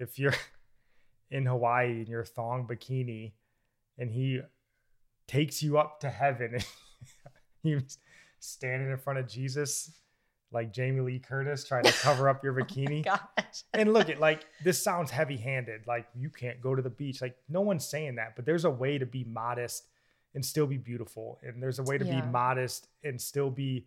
If 0.00 0.18
you're 0.18 0.34
in 1.30 1.46
Hawaii 1.46 2.00
in 2.00 2.08
your 2.08 2.24
thong 2.24 2.66
bikini 2.66 3.30
and 3.98 4.10
he 4.10 4.40
takes 5.26 5.62
you 5.62 5.78
up 5.78 6.00
to 6.00 6.10
heaven, 6.10 6.58
he's 7.62 7.98
standing 8.40 8.90
in 8.90 8.98
front 8.98 9.18
of 9.18 9.26
Jesus 9.26 9.90
like 10.54 10.72
Jamie 10.72 11.00
Lee 11.00 11.18
Curtis 11.18 11.64
trying 11.64 11.82
to 11.84 11.92
cover 11.92 12.28
up 12.28 12.42
your 12.44 12.58
oh 12.60 12.64
bikini. 12.64 13.04
Oh 13.08 13.42
and 13.74 13.92
look 13.92 14.08
at 14.08 14.20
like 14.20 14.46
this 14.62 14.82
sounds 14.82 15.10
heavy-handed. 15.10 15.86
Like 15.86 16.06
you 16.14 16.30
can't 16.30 16.60
go 16.62 16.74
to 16.74 16.80
the 16.80 16.90
beach. 16.90 17.20
Like 17.20 17.36
no 17.48 17.60
one's 17.60 17.86
saying 17.86 18.14
that, 18.14 18.36
but 18.36 18.46
there's 18.46 18.64
a 18.64 18.70
way 18.70 18.96
to 18.96 19.04
be 19.04 19.24
modest 19.24 19.88
and 20.34 20.44
still 20.44 20.66
be 20.66 20.78
beautiful. 20.78 21.40
And 21.42 21.62
there's 21.62 21.80
a 21.80 21.82
way 21.82 21.98
to 21.98 22.04
yeah. 22.04 22.20
be 22.20 22.26
modest 22.28 22.86
and 23.02 23.20
still 23.20 23.50
be 23.50 23.86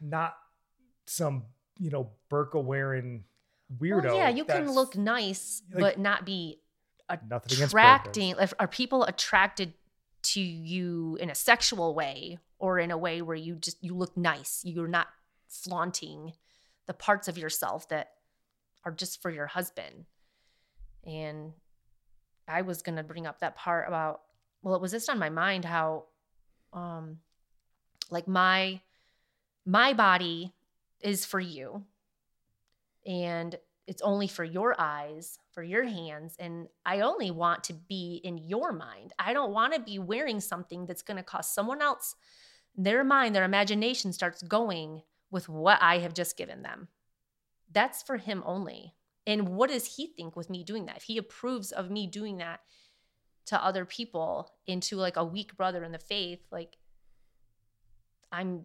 not 0.00 0.36
some, 1.06 1.44
you 1.78 1.90
know, 1.90 2.10
burqa 2.30 2.62
wearing 2.62 3.24
weirdo. 3.78 4.04
Well, 4.04 4.16
yeah, 4.16 4.28
you 4.28 4.44
can 4.44 4.70
look 4.70 4.96
nice, 4.96 5.62
like, 5.72 5.80
but 5.80 5.98
not 5.98 6.26
be 6.26 6.60
attracting. 7.08 8.34
Are 8.58 8.68
people 8.68 9.04
attracted 9.04 9.74
to 10.22 10.40
you 10.40 11.16
in 11.20 11.30
a 11.30 11.34
sexual 11.34 11.94
way 11.94 12.38
or 12.58 12.78
in 12.78 12.90
a 12.90 12.98
way 12.98 13.22
where 13.22 13.36
you 13.36 13.56
just 13.56 13.82
you 13.82 13.94
look 13.94 14.16
nice? 14.16 14.62
You're 14.64 14.88
not 14.88 15.08
flaunting 15.48 16.32
the 16.86 16.94
parts 16.94 17.28
of 17.28 17.38
yourself 17.38 17.88
that 17.88 18.10
are 18.84 18.92
just 18.92 19.22
for 19.22 19.30
your 19.30 19.46
husband. 19.46 20.06
And 21.04 21.52
i 22.48 22.62
was 22.62 22.80
going 22.80 22.94
to 22.94 23.02
bring 23.02 23.26
up 23.26 23.40
that 23.40 23.56
part 23.56 23.88
about 23.88 24.20
well 24.62 24.76
it 24.76 24.80
was 24.80 24.92
just 24.92 25.10
on 25.10 25.18
my 25.18 25.28
mind 25.28 25.64
how 25.64 26.04
um 26.72 27.18
like 28.08 28.28
my 28.28 28.80
my 29.66 29.92
body 29.92 30.54
is 31.00 31.26
for 31.26 31.40
you. 31.40 31.84
And 33.04 33.56
it's 33.86 34.02
only 34.02 34.26
for 34.26 34.44
your 34.44 34.74
eyes, 34.78 35.38
for 35.52 35.62
your 35.62 35.84
hands. 35.84 36.34
And 36.38 36.68
I 36.84 37.00
only 37.00 37.30
want 37.30 37.64
to 37.64 37.74
be 37.74 38.20
in 38.24 38.38
your 38.38 38.72
mind. 38.72 39.12
I 39.18 39.32
don't 39.32 39.52
want 39.52 39.74
to 39.74 39.80
be 39.80 39.98
wearing 39.98 40.40
something 40.40 40.86
that's 40.86 41.02
going 41.02 41.18
to 41.18 41.22
cause 41.22 41.48
someone 41.52 41.80
else, 41.80 42.16
their 42.76 43.04
mind, 43.04 43.34
their 43.34 43.44
imagination 43.44 44.12
starts 44.12 44.42
going 44.42 45.02
with 45.30 45.48
what 45.48 45.78
I 45.80 45.98
have 45.98 46.14
just 46.14 46.36
given 46.36 46.62
them. 46.62 46.88
That's 47.72 48.02
for 48.02 48.16
him 48.16 48.42
only. 48.44 48.94
And 49.26 49.50
what 49.50 49.70
does 49.70 49.96
he 49.96 50.06
think 50.06 50.36
with 50.36 50.50
me 50.50 50.62
doing 50.62 50.86
that? 50.86 50.98
If 50.98 51.04
he 51.04 51.18
approves 51.18 51.72
of 51.72 51.90
me 51.90 52.06
doing 52.06 52.38
that 52.38 52.60
to 53.46 53.64
other 53.64 53.84
people 53.84 54.52
into 54.66 54.96
like 54.96 55.16
a 55.16 55.24
weak 55.24 55.56
brother 55.56 55.84
in 55.84 55.92
the 55.92 55.98
faith, 55.98 56.40
like 56.50 56.76
I'm 58.32 58.64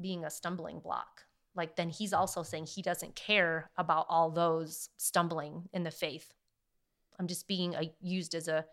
being 0.00 0.24
a 0.24 0.30
stumbling 0.30 0.80
block 0.80 1.22
like 1.54 1.76
then 1.76 1.90
he's 1.90 2.12
also 2.12 2.42
saying 2.42 2.66
he 2.66 2.82
doesn't 2.82 3.14
care 3.14 3.70
about 3.76 4.06
all 4.08 4.30
those 4.30 4.88
stumbling 4.96 5.68
in 5.72 5.82
the 5.82 5.90
faith. 5.90 6.32
I'm 7.18 7.26
just 7.26 7.48
being 7.48 7.74
a, 7.74 7.92
used 8.00 8.34
as 8.34 8.48
a 8.48 8.64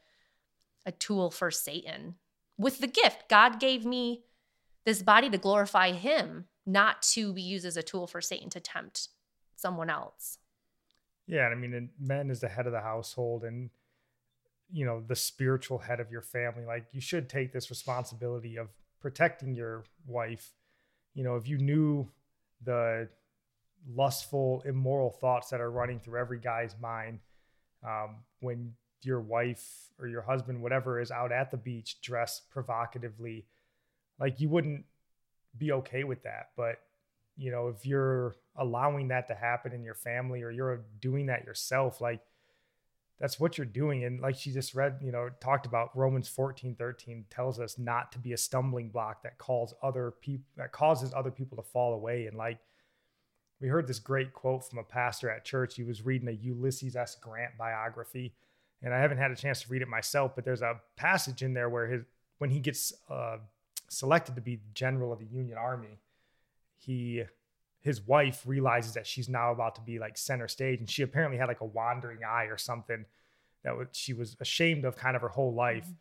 a 0.85 0.91
tool 0.93 1.29
for 1.29 1.51
Satan 1.51 2.15
with 2.57 2.79
the 2.79 2.87
gift. 2.87 3.27
God 3.29 3.59
gave 3.59 3.85
me 3.85 4.23
this 4.85 5.03
body 5.03 5.29
to 5.29 5.37
glorify 5.37 5.91
him, 5.91 6.45
not 6.65 7.01
to 7.01 7.33
be 7.33 7.41
used 7.41 7.65
as 7.65 7.75
a 7.75 7.83
tool 7.83 8.07
for 8.07 8.21
Satan 8.21 8.49
to 8.51 8.61
tempt 8.61 9.09
someone 9.57 9.89
else. 9.89 10.37
Yeah, 11.27 11.47
I 11.47 11.55
mean, 11.55 11.89
men 11.99 12.29
is 12.29 12.39
the 12.39 12.47
head 12.47 12.67
of 12.67 12.71
the 12.71 12.79
household, 12.79 13.43
and 13.43 13.69
you 14.71 14.85
know 14.85 15.03
the 15.05 15.15
spiritual 15.15 15.79
head 15.79 15.99
of 15.99 16.09
your 16.09 16.21
family. 16.21 16.63
Like 16.65 16.85
you 16.93 17.01
should 17.01 17.29
take 17.29 17.51
this 17.51 17.69
responsibility 17.69 18.55
of 18.55 18.69
protecting 19.01 19.53
your 19.53 19.83
wife. 20.05 20.53
You 21.13 21.25
know, 21.25 21.35
if 21.35 21.47
you 21.49 21.57
knew 21.57 22.09
the 22.63 23.09
lustful, 23.95 24.63
immoral 24.65 25.11
thoughts 25.11 25.49
that 25.49 25.61
are 25.61 25.71
running 25.71 25.99
through 25.99 26.19
every 26.19 26.39
guy's 26.39 26.75
mind 26.81 27.19
um, 27.87 28.17
when 28.39 28.73
your 29.01 29.21
wife 29.21 29.65
or 29.99 30.07
your 30.07 30.21
husband, 30.21 30.61
whatever, 30.61 30.99
is 30.99 31.11
out 31.11 31.31
at 31.31 31.51
the 31.51 31.57
beach 31.57 32.01
dressed 32.01 32.49
provocatively, 32.49 33.45
like 34.19 34.39
you 34.39 34.49
wouldn't 34.49 34.83
be 35.57 35.71
okay 35.71 36.03
with 36.03 36.23
that. 36.23 36.49
But, 36.55 36.79
you 37.35 37.51
know, 37.51 37.67
if 37.69 37.85
you're 37.85 38.35
allowing 38.55 39.09
that 39.09 39.27
to 39.27 39.35
happen 39.35 39.71
in 39.71 39.83
your 39.83 39.95
family 39.95 40.41
or 40.41 40.51
you're 40.51 40.81
doing 40.99 41.27
that 41.27 41.45
yourself, 41.45 42.01
like 42.01 42.21
that's 43.19 43.39
what 43.39 43.57
you're 43.57 43.65
doing. 43.65 44.03
And 44.03 44.21
like 44.21 44.35
she 44.35 44.51
just 44.51 44.75
read, 44.75 44.99
you 45.01 45.11
know, 45.11 45.29
talked 45.39 45.65
about 45.65 45.95
Romans 45.95 46.27
14, 46.27 46.75
13 46.75 47.25
tells 47.29 47.59
us 47.59 47.79
not 47.79 48.11
to 48.11 48.19
be 48.19 48.33
a 48.33 48.37
stumbling 48.37 48.89
block 48.89 49.23
that 49.23 49.37
calls 49.37 49.73
other 49.81 50.13
people 50.21 50.45
that 50.57 50.71
causes 50.71 51.13
other 51.15 51.31
people 51.31 51.57
to 51.57 51.63
fall 51.63 51.93
away. 51.93 52.27
And 52.27 52.37
like 52.37 52.59
we 53.59 53.67
heard 53.67 53.87
this 53.87 53.99
great 53.99 54.33
quote 54.33 54.69
from 54.69 54.79
a 54.79 54.83
pastor 54.83 55.29
at 55.29 55.45
church. 55.45 55.75
He 55.75 55.83
was 55.83 56.05
reading 56.05 56.27
a 56.27 56.31
Ulysses 56.31 56.95
S. 56.95 57.15
Grant 57.15 57.57
biography, 57.57 58.33
and 58.83 58.93
I 58.93 58.99
haven't 58.99 59.17
had 59.17 59.31
a 59.31 59.35
chance 59.35 59.63
to 59.63 59.69
read 59.69 59.81
it 59.81 59.87
myself, 59.87 60.35
but 60.35 60.45
there's 60.45 60.61
a 60.61 60.79
passage 60.95 61.41
in 61.41 61.53
there 61.53 61.69
where 61.69 61.87
his 61.87 62.03
when 62.37 62.51
he 62.51 62.59
gets 62.59 62.93
uh, 63.09 63.37
selected 63.89 64.35
to 64.35 64.41
be 64.41 64.59
general 64.75 65.11
of 65.11 65.17
the 65.17 65.25
Union 65.25 65.57
Army, 65.57 65.99
he 66.75 67.23
his 67.81 68.01
wife 68.01 68.43
realizes 68.45 68.93
that 68.93 69.07
she's 69.07 69.29
now 69.29 69.51
about 69.51 69.75
to 69.75 69.81
be 69.81 69.99
like 69.99 70.17
center 70.17 70.47
stage, 70.47 70.79
and 70.79 70.89
she 70.89 71.03
apparently 71.03 71.37
had 71.37 71.47
like 71.47 71.61
a 71.61 71.65
wandering 71.65 72.19
eye 72.27 72.45
or 72.45 72.57
something 72.57 73.05
that 73.63 73.73
she 73.91 74.13
was 74.13 74.35
ashamed 74.39 74.85
of 74.85 74.95
kind 74.95 75.15
of 75.15 75.21
her 75.21 75.29
whole 75.29 75.53
life. 75.53 75.83
Mm-hmm. 75.83 75.93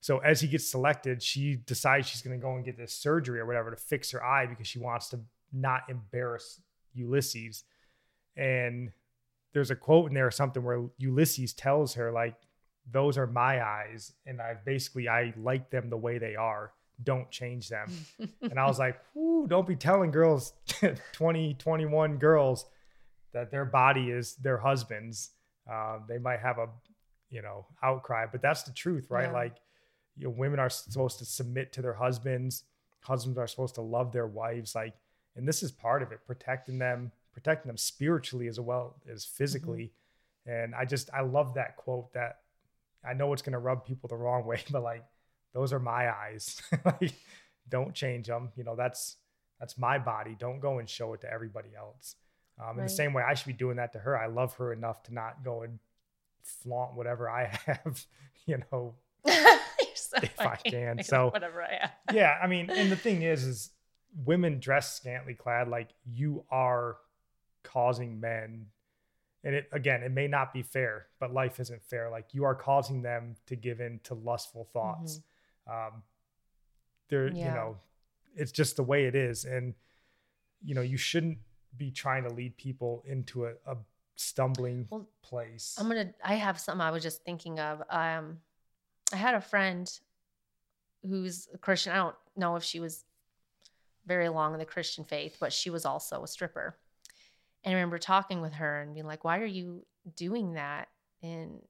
So 0.00 0.18
as 0.18 0.40
he 0.40 0.48
gets 0.48 0.70
selected, 0.70 1.22
she 1.22 1.56
decides 1.56 2.08
she's 2.08 2.22
going 2.22 2.38
to 2.38 2.42
go 2.42 2.54
and 2.54 2.64
get 2.64 2.78
this 2.78 2.94
surgery 2.94 3.38
or 3.38 3.46
whatever 3.46 3.70
to 3.70 3.76
fix 3.76 4.10
her 4.12 4.24
eye 4.24 4.46
because 4.46 4.66
she 4.66 4.78
wants 4.78 5.10
to 5.10 5.20
not 5.52 5.82
embarrass 5.90 6.60
Ulysses. 6.94 7.64
And 8.36 8.92
there's 9.52 9.70
a 9.70 9.76
quote 9.76 10.08
in 10.08 10.14
there 10.14 10.26
or 10.26 10.30
something 10.30 10.62
where 10.62 10.86
Ulysses 10.96 11.52
tells 11.52 11.94
her, 11.94 12.10
like, 12.12 12.36
those 12.90 13.18
are 13.18 13.26
my 13.26 13.62
eyes. 13.62 14.14
And 14.24 14.40
I 14.40 14.54
basically, 14.64 15.08
I 15.08 15.34
like 15.36 15.70
them 15.70 15.90
the 15.90 15.98
way 15.98 16.16
they 16.16 16.34
are. 16.34 16.72
Don't 17.02 17.30
change 17.30 17.68
them. 17.68 17.90
and 18.42 18.58
I 18.58 18.66
was 18.66 18.78
like, 18.78 19.00
Ooh, 19.16 19.46
don't 19.48 19.66
be 19.66 19.76
telling 19.76 20.10
girls, 20.10 20.52
20, 21.12 21.54
21 21.54 22.18
girls, 22.18 22.66
that 23.32 23.50
their 23.50 23.64
body 23.64 24.10
is 24.10 24.34
their 24.36 24.58
husband's. 24.58 25.30
Uh, 25.70 25.98
they 26.08 26.18
might 26.18 26.40
have 26.40 26.58
a, 26.58 26.68
you 27.28 27.42
know, 27.42 27.66
outcry, 27.82 28.26
but 28.30 28.42
that's 28.42 28.64
the 28.64 28.72
truth, 28.72 29.06
right? 29.08 29.28
Yeah. 29.28 29.32
Like, 29.32 29.56
you 30.16 30.24
know, 30.24 30.30
women 30.30 30.58
are 30.58 30.70
supposed 30.70 31.18
to 31.20 31.24
submit 31.24 31.72
to 31.74 31.82
their 31.82 31.94
husbands. 31.94 32.64
Husbands 33.02 33.38
are 33.38 33.46
supposed 33.46 33.76
to 33.76 33.82
love 33.82 34.12
their 34.12 34.26
wives. 34.26 34.74
Like, 34.74 34.94
and 35.36 35.46
this 35.46 35.62
is 35.62 35.70
part 35.70 36.02
of 36.02 36.12
it 36.12 36.20
protecting 36.26 36.78
them 36.78 37.12
protecting 37.32 37.68
them 37.68 37.76
spiritually 37.76 38.48
as 38.48 38.58
well 38.58 38.96
as 39.10 39.24
physically 39.24 39.92
mm-hmm. 40.48 40.64
and 40.64 40.74
i 40.74 40.84
just 40.84 41.10
i 41.12 41.20
love 41.20 41.54
that 41.54 41.76
quote 41.76 42.12
that 42.12 42.38
i 43.04 43.12
know 43.12 43.32
it's 43.32 43.42
going 43.42 43.52
to 43.52 43.58
rub 43.58 43.84
people 43.84 44.08
the 44.08 44.16
wrong 44.16 44.44
way 44.44 44.60
but 44.70 44.82
like 44.82 45.04
those 45.52 45.72
are 45.72 45.80
my 45.80 46.10
eyes. 46.10 46.60
Like 46.84 47.14
don't 47.68 47.94
change 47.94 48.26
them 48.26 48.50
you 48.56 48.64
know 48.64 48.74
that's 48.74 49.16
that's 49.60 49.78
my 49.78 49.98
body. 49.98 50.36
Don't 50.38 50.60
go 50.60 50.78
and 50.78 50.88
show 50.88 51.12
it 51.12 51.20
to 51.20 51.32
everybody 51.32 51.68
else. 51.76 52.16
Um, 52.58 52.66
right. 52.66 52.78
in 52.78 52.82
the 52.82 52.88
same 52.90 53.14
way 53.14 53.22
i 53.26 53.32
should 53.32 53.46
be 53.46 53.54
doing 53.54 53.76
that 53.76 53.94
to 53.94 53.98
her 53.98 54.18
i 54.18 54.26
love 54.26 54.52
her 54.56 54.70
enough 54.70 55.02
to 55.04 55.14
not 55.14 55.42
go 55.42 55.62
and 55.62 55.78
flaunt 56.42 56.94
whatever 56.94 57.30
i 57.30 57.46
have 57.66 58.04
you 58.44 58.58
know 58.70 58.92
so 59.94 60.18
if 60.22 60.32
funny. 60.32 60.50
i 60.66 60.68
can 60.68 61.02
so 61.02 61.30
whatever 61.30 61.62
i 61.62 61.78
have. 61.80 61.92
yeah 62.12 62.36
i 62.42 62.46
mean 62.46 62.68
and 62.68 62.92
the 62.92 62.96
thing 62.96 63.22
is 63.22 63.44
is 63.44 63.70
women 64.26 64.60
dress 64.60 64.94
scantily 64.94 65.32
clad 65.32 65.68
like 65.68 65.88
you 66.04 66.44
are 66.50 66.98
causing 67.62 68.20
men. 68.20 68.66
And 69.42 69.54
it 69.54 69.68
again 69.72 70.02
it 70.02 70.12
may 70.12 70.26
not 70.26 70.52
be 70.52 70.62
fair 70.62 71.06
but 71.18 71.32
life 71.32 71.60
isn't 71.60 71.82
fair. 71.82 72.10
Like 72.10 72.34
you 72.34 72.44
are 72.44 72.54
causing 72.54 73.02
them 73.02 73.36
to 73.46 73.56
give 73.56 73.80
in 73.80 74.00
to 74.04 74.14
lustful 74.14 74.68
thoughts. 74.72 75.14
mm-hmm. 75.14 75.26
Um 75.70 76.02
there 77.08 77.28
yeah. 77.28 77.48
you 77.48 77.54
know 77.54 77.76
it's 78.36 78.52
just 78.52 78.76
the 78.76 78.82
way 78.82 79.04
it 79.04 79.14
is 79.14 79.44
and 79.44 79.74
you 80.64 80.74
know 80.74 80.82
you 80.82 80.96
shouldn't 80.96 81.38
be 81.76 81.90
trying 81.90 82.24
to 82.24 82.30
lead 82.30 82.56
people 82.56 83.02
into 83.06 83.46
a, 83.46 83.52
a 83.66 83.76
stumbling 84.16 84.86
well, 84.90 85.08
place 85.22 85.76
i'm 85.78 85.88
gonna 85.88 86.12
i 86.24 86.34
have 86.34 86.58
something 86.58 86.80
i 86.80 86.90
was 86.90 87.02
just 87.02 87.24
thinking 87.24 87.58
of 87.58 87.82
um 87.90 88.38
i 89.12 89.16
had 89.16 89.34
a 89.34 89.40
friend 89.40 90.00
who's 91.08 91.48
a 91.54 91.58
christian 91.58 91.92
i 91.92 91.96
don't 91.96 92.16
know 92.36 92.56
if 92.56 92.62
she 92.62 92.80
was 92.80 93.04
very 94.06 94.28
long 94.28 94.52
in 94.52 94.58
the 94.58 94.64
Christian 94.64 95.04
faith, 95.04 95.36
but 95.38 95.52
she 95.52 95.70
was 95.70 95.84
also 95.84 96.24
a 96.24 96.26
stripper. 96.26 96.76
And 97.62 97.72
I 97.72 97.76
remember 97.76 97.98
talking 97.98 98.40
with 98.40 98.54
her 98.54 98.80
and 98.80 98.94
being 98.94 99.06
like, 99.06 99.24
why 99.24 99.38
are 99.38 99.44
you 99.44 99.86
doing 100.16 100.54
that? 100.54 100.88
And, 101.22 101.60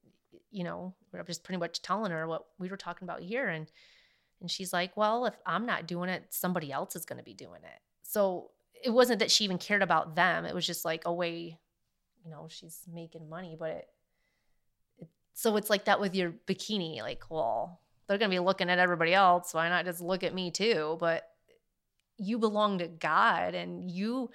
you 0.50 0.64
know, 0.64 0.94
we're 1.12 1.22
just 1.24 1.44
pretty 1.44 1.58
much 1.58 1.82
telling 1.82 2.10
her 2.10 2.26
what 2.26 2.46
we 2.58 2.68
were 2.68 2.76
talking 2.76 3.06
about 3.06 3.20
here. 3.20 3.48
And, 3.48 3.70
and 4.40 4.50
she's 4.50 4.72
like, 4.72 4.96
well, 4.96 5.26
if 5.26 5.34
I'm 5.46 5.66
not 5.66 5.86
doing 5.86 6.08
it, 6.10 6.26
somebody 6.30 6.72
else 6.72 6.96
is 6.96 7.04
going 7.04 7.18
to 7.18 7.24
be 7.24 7.34
doing 7.34 7.62
it. 7.62 7.80
So 8.02 8.50
it 8.82 8.90
wasn't 8.90 9.20
that 9.20 9.30
she 9.30 9.44
even 9.44 9.58
cared 9.58 9.82
about 9.82 10.16
them. 10.16 10.44
It 10.44 10.54
was 10.54 10.66
just 10.66 10.84
like 10.84 11.02
a 11.04 11.12
way, 11.12 11.58
you 12.24 12.30
know, 12.30 12.48
she's 12.48 12.80
making 12.92 13.28
money, 13.28 13.56
but 13.58 13.70
it, 13.70 13.88
it 14.98 15.08
so 15.34 15.56
it's 15.56 15.70
like 15.70 15.84
that 15.84 16.00
with 16.00 16.14
your 16.14 16.32
bikini. 16.46 17.00
Like, 17.00 17.24
well, 17.30 17.80
they're 18.06 18.18
going 18.18 18.30
to 18.30 18.34
be 18.34 18.40
looking 18.40 18.70
at 18.70 18.78
everybody 18.78 19.14
else. 19.14 19.54
Why 19.54 19.68
not 19.68 19.84
just 19.84 20.00
look 20.00 20.24
at 20.24 20.34
me 20.34 20.50
too? 20.50 20.96
But 20.98 21.24
you 22.16 22.38
belong 22.38 22.78
to 22.78 22.88
God 22.88 23.54
and 23.54 23.90
you 23.90 24.30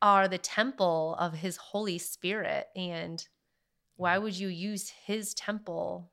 are 0.00 0.28
the 0.28 0.38
temple 0.38 1.16
of 1.18 1.34
his 1.34 1.56
Holy 1.56 1.98
Spirit. 1.98 2.68
And 2.76 3.26
why 3.96 4.18
would 4.18 4.38
you 4.38 4.48
use 4.48 4.90
his 4.90 5.34
temple 5.34 6.10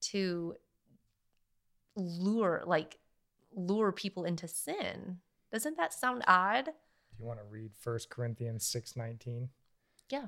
to 0.00 0.54
lure, 1.94 2.62
like, 2.66 2.98
lure 3.54 3.92
people 3.92 4.24
into 4.24 4.46
sin? 4.46 5.18
Doesn't 5.52 5.76
that 5.76 5.94
sound 5.94 6.22
odd? 6.26 6.66
Do 6.66 6.72
you 7.18 7.24
want 7.26 7.38
to 7.38 7.44
read 7.44 7.72
First 7.78 8.10
Corinthians 8.10 8.64
6 8.66 8.96
19? 8.96 9.48
Yeah. 10.10 10.26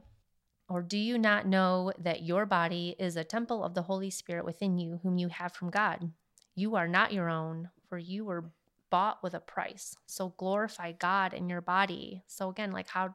Or 0.68 0.82
do 0.82 0.98
you 0.98 1.16
not 1.16 1.46
know 1.46 1.92
that 1.98 2.22
your 2.22 2.44
body 2.44 2.94
is 2.98 3.16
a 3.16 3.24
temple 3.24 3.64
of 3.64 3.74
the 3.74 3.82
Holy 3.82 4.10
Spirit 4.10 4.44
within 4.44 4.78
you, 4.78 5.00
whom 5.02 5.18
you 5.18 5.28
have 5.28 5.52
from 5.52 5.70
God? 5.70 6.12
You 6.54 6.74
are 6.76 6.88
not 6.88 7.12
your 7.12 7.30
own, 7.30 7.70
for 7.88 7.98
you 7.98 8.24
were 8.24 8.50
bought 8.90 9.22
with 9.22 9.34
a 9.34 9.40
price. 9.40 9.96
So 10.06 10.34
glorify 10.36 10.92
God 10.92 11.32
in 11.32 11.48
your 11.48 11.60
body. 11.60 12.22
So 12.26 12.48
again, 12.48 12.72
like 12.72 12.88
how 12.88 13.14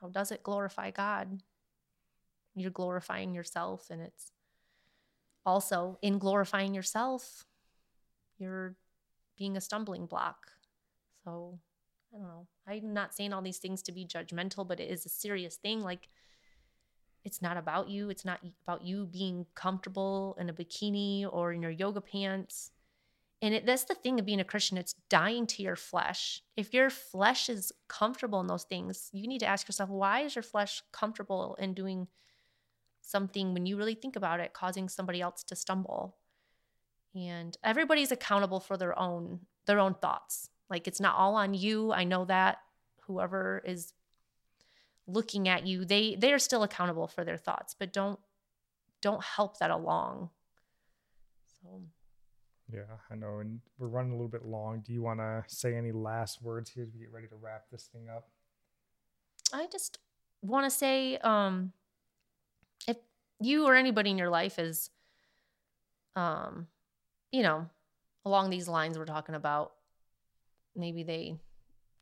how 0.00 0.08
does 0.08 0.30
it 0.30 0.42
glorify 0.42 0.90
God? 0.90 1.42
You're 2.58 2.70
glorifying 2.70 3.34
yourself 3.34 3.86
and 3.90 4.00
it's 4.02 4.32
also 5.46 5.98
in 6.02 6.18
glorifying 6.18 6.74
yourself, 6.74 7.46
you're 8.38 8.76
being 9.36 9.56
a 9.56 9.60
stumbling 9.60 10.06
block. 10.06 10.52
So 11.24 11.58
I 12.14 12.18
don't 12.18 12.26
know. 12.26 12.46
I'm 12.66 12.92
not 12.92 13.14
saying 13.14 13.32
all 13.32 13.42
these 13.42 13.58
things 13.58 13.82
to 13.82 13.92
be 13.92 14.04
judgmental, 14.04 14.66
but 14.66 14.80
it 14.80 14.90
is 14.90 15.06
a 15.06 15.10
serious 15.10 15.56
thing. 15.56 15.80
Like, 15.80 16.08
it's 17.24 17.42
not 17.42 17.56
about 17.56 17.88
you. 17.88 18.10
It's 18.10 18.24
not 18.24 18.40
about 18.66 18.84
you 18.84 19.06
being 19.06 19.46
comfortable 19.54 20.36
in 20.38 20.48
a 20.48 20.52
bikini 20.52 21.26
or 21.30 21.52
in 21.52 21.62
your 21.62 21.70
yoga 21.70 22.00
pants. 22.00 22.70
And 23.40 23.54
it, 23.54 23.66
that's 23.66 23.84
the 23.84 23.94
thing 23.94 24.18
of 24.18 24.26
being 24.26 24.40
a 24.40 24.44
Christian, 24.44 24.78
it's 24.78 24.94
dying 25.08 25.46
to 25.48 25.62
your 25.62 25.76
flesh. 25.76 26.42
If 26.56 26.74
your 26.74 26.90
flesh 26.90 27.48
is 27.48 27.72
comfortable 27.88 28.40
in 28.40 28.48
those 28.48 28.64
things, 28.64 29.10
you 29.12 29.28
need 29.28 29.40
to 29.40 29.46
ask 29.46 29.68
yourself, 29.68 29.90
why 29.90 30.20
is 30.20 30.34
your 30.34 30.42
flesh 30.42 30.82
comfortable 30.92 31.56
in 31.60 31.74
doing 31.74 32.08
something 33.08 33.54
when 33.54 33.66
you 33.66 33.76
really 33.76 33.94
think 33.94 34.16
about 34.16 34.40
it, 34.40 34.52
causing 34.52 34.88
somebody 34.88 35.20
else 35.20 35.42
to 35.44 35.56
stumble? 35.56 36.16
And 37.14 37.56
everybody's 37.64 38.12
accountable 38.12 38.60
for 38.60 38.76
their 38.76 38.98
own 38.98 39.40
their 39.66 39.78
own 39.78 39.94
thoughts. 39.94 40.50
Like 40.70 40.86
it's 40.86 41.00
not 41.00 41.16
all 41.16 41.34
on 41.34 41.54
you. 41.54 41.92
I 41.92 42.04
know 42.04 42.24
that 42.26 42.58
whoever 43.06 43.62
is 43.64 43.92
looking 45.06 45.48
at 45.48 45.66
you, 45.66 45.84
they 45.84 46.16
they 46.16 46.32
are 46.32 46.38
still 46.38 46.62
accountable 46.62 47.08
for 47.08 47.24
their 47.24 47.38
thoughts, 47.38 47.74
but 47.78 47.92
don't 47.92 48.20
don't 49.00 49.22
help 49.22 49.58
that 49.58 49.70
along. 49.70 50.30
So 51.62 51.82
yeah, 52.72 52.82
I 53.10 53.14
know. 53.14 53.38
And 53.38 53.60
we're 53.78 53.88
running 53.88 54.12
a 54.12 54.14
little 54.14 54.28
bit 54.28 54.44
long. 54.44 54.80
Do 54.86 54.92
you 54.92 55.02
want 55.02 55.20
to 55.20 55.42
say 55.46 55.74
any 55.74 55.92
last 55.92 56.42
words 56.42 56.70
here 56.70 56.84
as 56.84 56.92
we 56.92 57.00
get 57.00 57.12
ready 57.12 57.26
to 57.28 57.36
wrap 57.36 57.64
this 57.72 57.88
thing 57.92 58.08
up? 58.14 58.28
I 59.52 59.66
just 59.72 59.98
want 60.42 60.66
to 60.66 60.70
say 60.70 61.16
um, 61.18 61.72
if 62.86 62.96
you 63.40 63.66
or 63.66 63.74
anybody 63.74 64.10
in 64.10 64.18
your 64.18 64.30
life 64.30 64.58
is, 64.58 64.90
um, 66.16 66.66
you 67.32 67.42
know, 67.42 67.66
along 68.24 68.50
these 68.50 68.68
lines 68.68 68.98
we're 68.98 69.04
talking 69.04 69.34
about, 69.34 69.72
maybe 70.76 71.02
they 71.02 71.36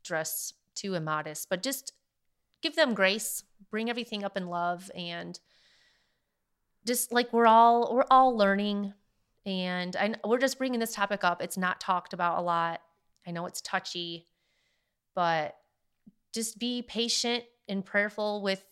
dress 0.03 0.53
too 0.75 0.93
immodest, 0.93 1.49
but 1.49 1.63
just 1.63 1.93
give 2.61 2.75
them 2.75 2.93
grace, 2.93 3.43
bring 3.71 3.89
everything 3.89 4.23
up 4.23 4.37
in 4.37 4.47
love 4.47 4.89
and 4.95 5.39
just 6.85 7.11
like 7.11 7.33
we're 7.33 7.47
all 7.47 7.93
we're 7.93 8.05
all 8.09 8.35
learning 8.37 8.93
and 9.45 9.95
I, 9.95 10.15
we're 10.25 10.39
just 10.39 10.57
bringing 10.57 10.79
this 10.79 10.93
topic 10.93 11.23
up. 11.23 11.41
It's 11.41 11.57
not 11.57 11.79
talked 11.79 12.13
about 12.13 12.39
a 12.39 12.41
lot. 12.41 12.81
I 13.25 13.31
know 13.31 13.45
it's 13.45 13.61
touchy, 13.61 14.27
but 15.15 15.55
just 16.33 16.59
be 16.59 16.81
patient 16.81 17.43
and 17.67 17.85
prayerful 17.85 18.41
with 18.41 18.63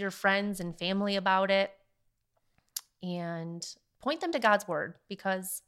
your 0.00 0.10
friends 0.10 0.60
and 0.60 0.78
family 0.78 1.16
about 1.16 1.50
it 1.50 1.70
and 3.02 3.66
point 4.00 4.20
them 4.20 4.32
to 4.32 4.38
God's 4.38 4.66
word 4.68 4.94
because 5.08 5.62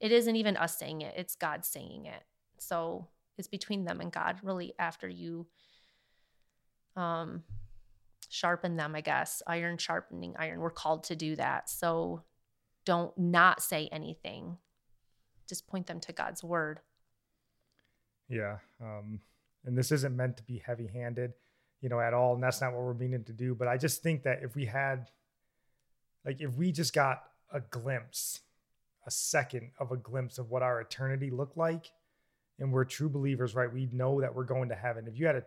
it 0.00 0.12
isn't 0.12 0.36
even 0.36 0.56
us 0.56 0.78
saying 0.78 1.00
it, 1.00 1.14
it's 1.16 1.36
God 1.36 1.64
saying 1.64 2.06
it. 2.06 2.22
So 2.58 3.08
it's 3.38 3.48
between 3.48 3.84
them 3.84 4.00
and 4.00 4.12
God, 4.12 4.38
really, 4.42 4.74
after 4.78 5.08
you 5.08 5.46
um, 6.96 7.42
sharpen 8.28 8.76
them, 8.76 8.94
I 8.94 9.00
guess. 9.00 9.42
Iron 9.46 9.78
sharpening 9.78 10.34
iron. 10.38 10.60
We're 10.60 10.70
called 10.70 11.04
to 11.04 11.16
do 11.16 11.36
that. 11.36 11.68
So 11.68 12.22
don't 12.84 13.16
not 13.18 13.62
say 13.62 13.88
anything. 13.90 14.58
Just 15.48 15.66
point 15.66 15.86
them 15.86 16.00
to 16.00 16.12
God's 16.12 16.42
word. 16.42 16.80
Yeah. 18.28 18.58
Um, 18.80 19.20
and 19.64 19.76
this 19.76 19.92
isn't 19.92 20.16
meant 20.16 20.36
to 20.36 20.42
be 20.42 20.62
heavy 20.64 20.86
handed, 20.86 21.32
you 21.84 21.90
know, 21.90 22.00
at 22.00 22.14
all. 22.14 22.32
And 22.32 22.42
that's 22.42 22.62
not 22.62 22.72
what 22.72 22.80
we're 22.80 22.94
meaning 22.94 23.24
to 23.24 23.34
do. 23.34 23.54
But 23.54 23.68
I 23.68 23.76
just 23.76 24.02
think 24.02 24.22
that 24.22 24.38
if 24.42 24.56
we 24.56 24.64
had, 24.64 25.10
like, 26.24 26.40
if 26.40 26.50
we 26.54 26.72
just 26.72 26.94
got 26.94 27.24
a 27.52 27.60
glimpse, 27.60 28.40
a 29.06 29.10
second 29.10 29.70
of 29.78 29.92
a 29.92 29.98
glimpse 29.98 30.38
of 30.38 30.48
what 30.48 30.62
our 30.62 30.80
eternity 30.80 31.28
looked 31.28 31.58
like, 31.58 31.92
and 32.58 32.72
we're 32.72 32.86
true 32.86 33.10
believers, 33.10 33.54
right? 33.54 33.70
We 33.70 33.90
know 33.92 34.22
that 34.22 34.34
we're 34.34 34.44
going 34.44 34.70
to 34.70 34.74
heaven. 34.74 35.06
If 35.06 35.18
you 35.18 35.26
had 35.26 35.36
a 35.36 35.44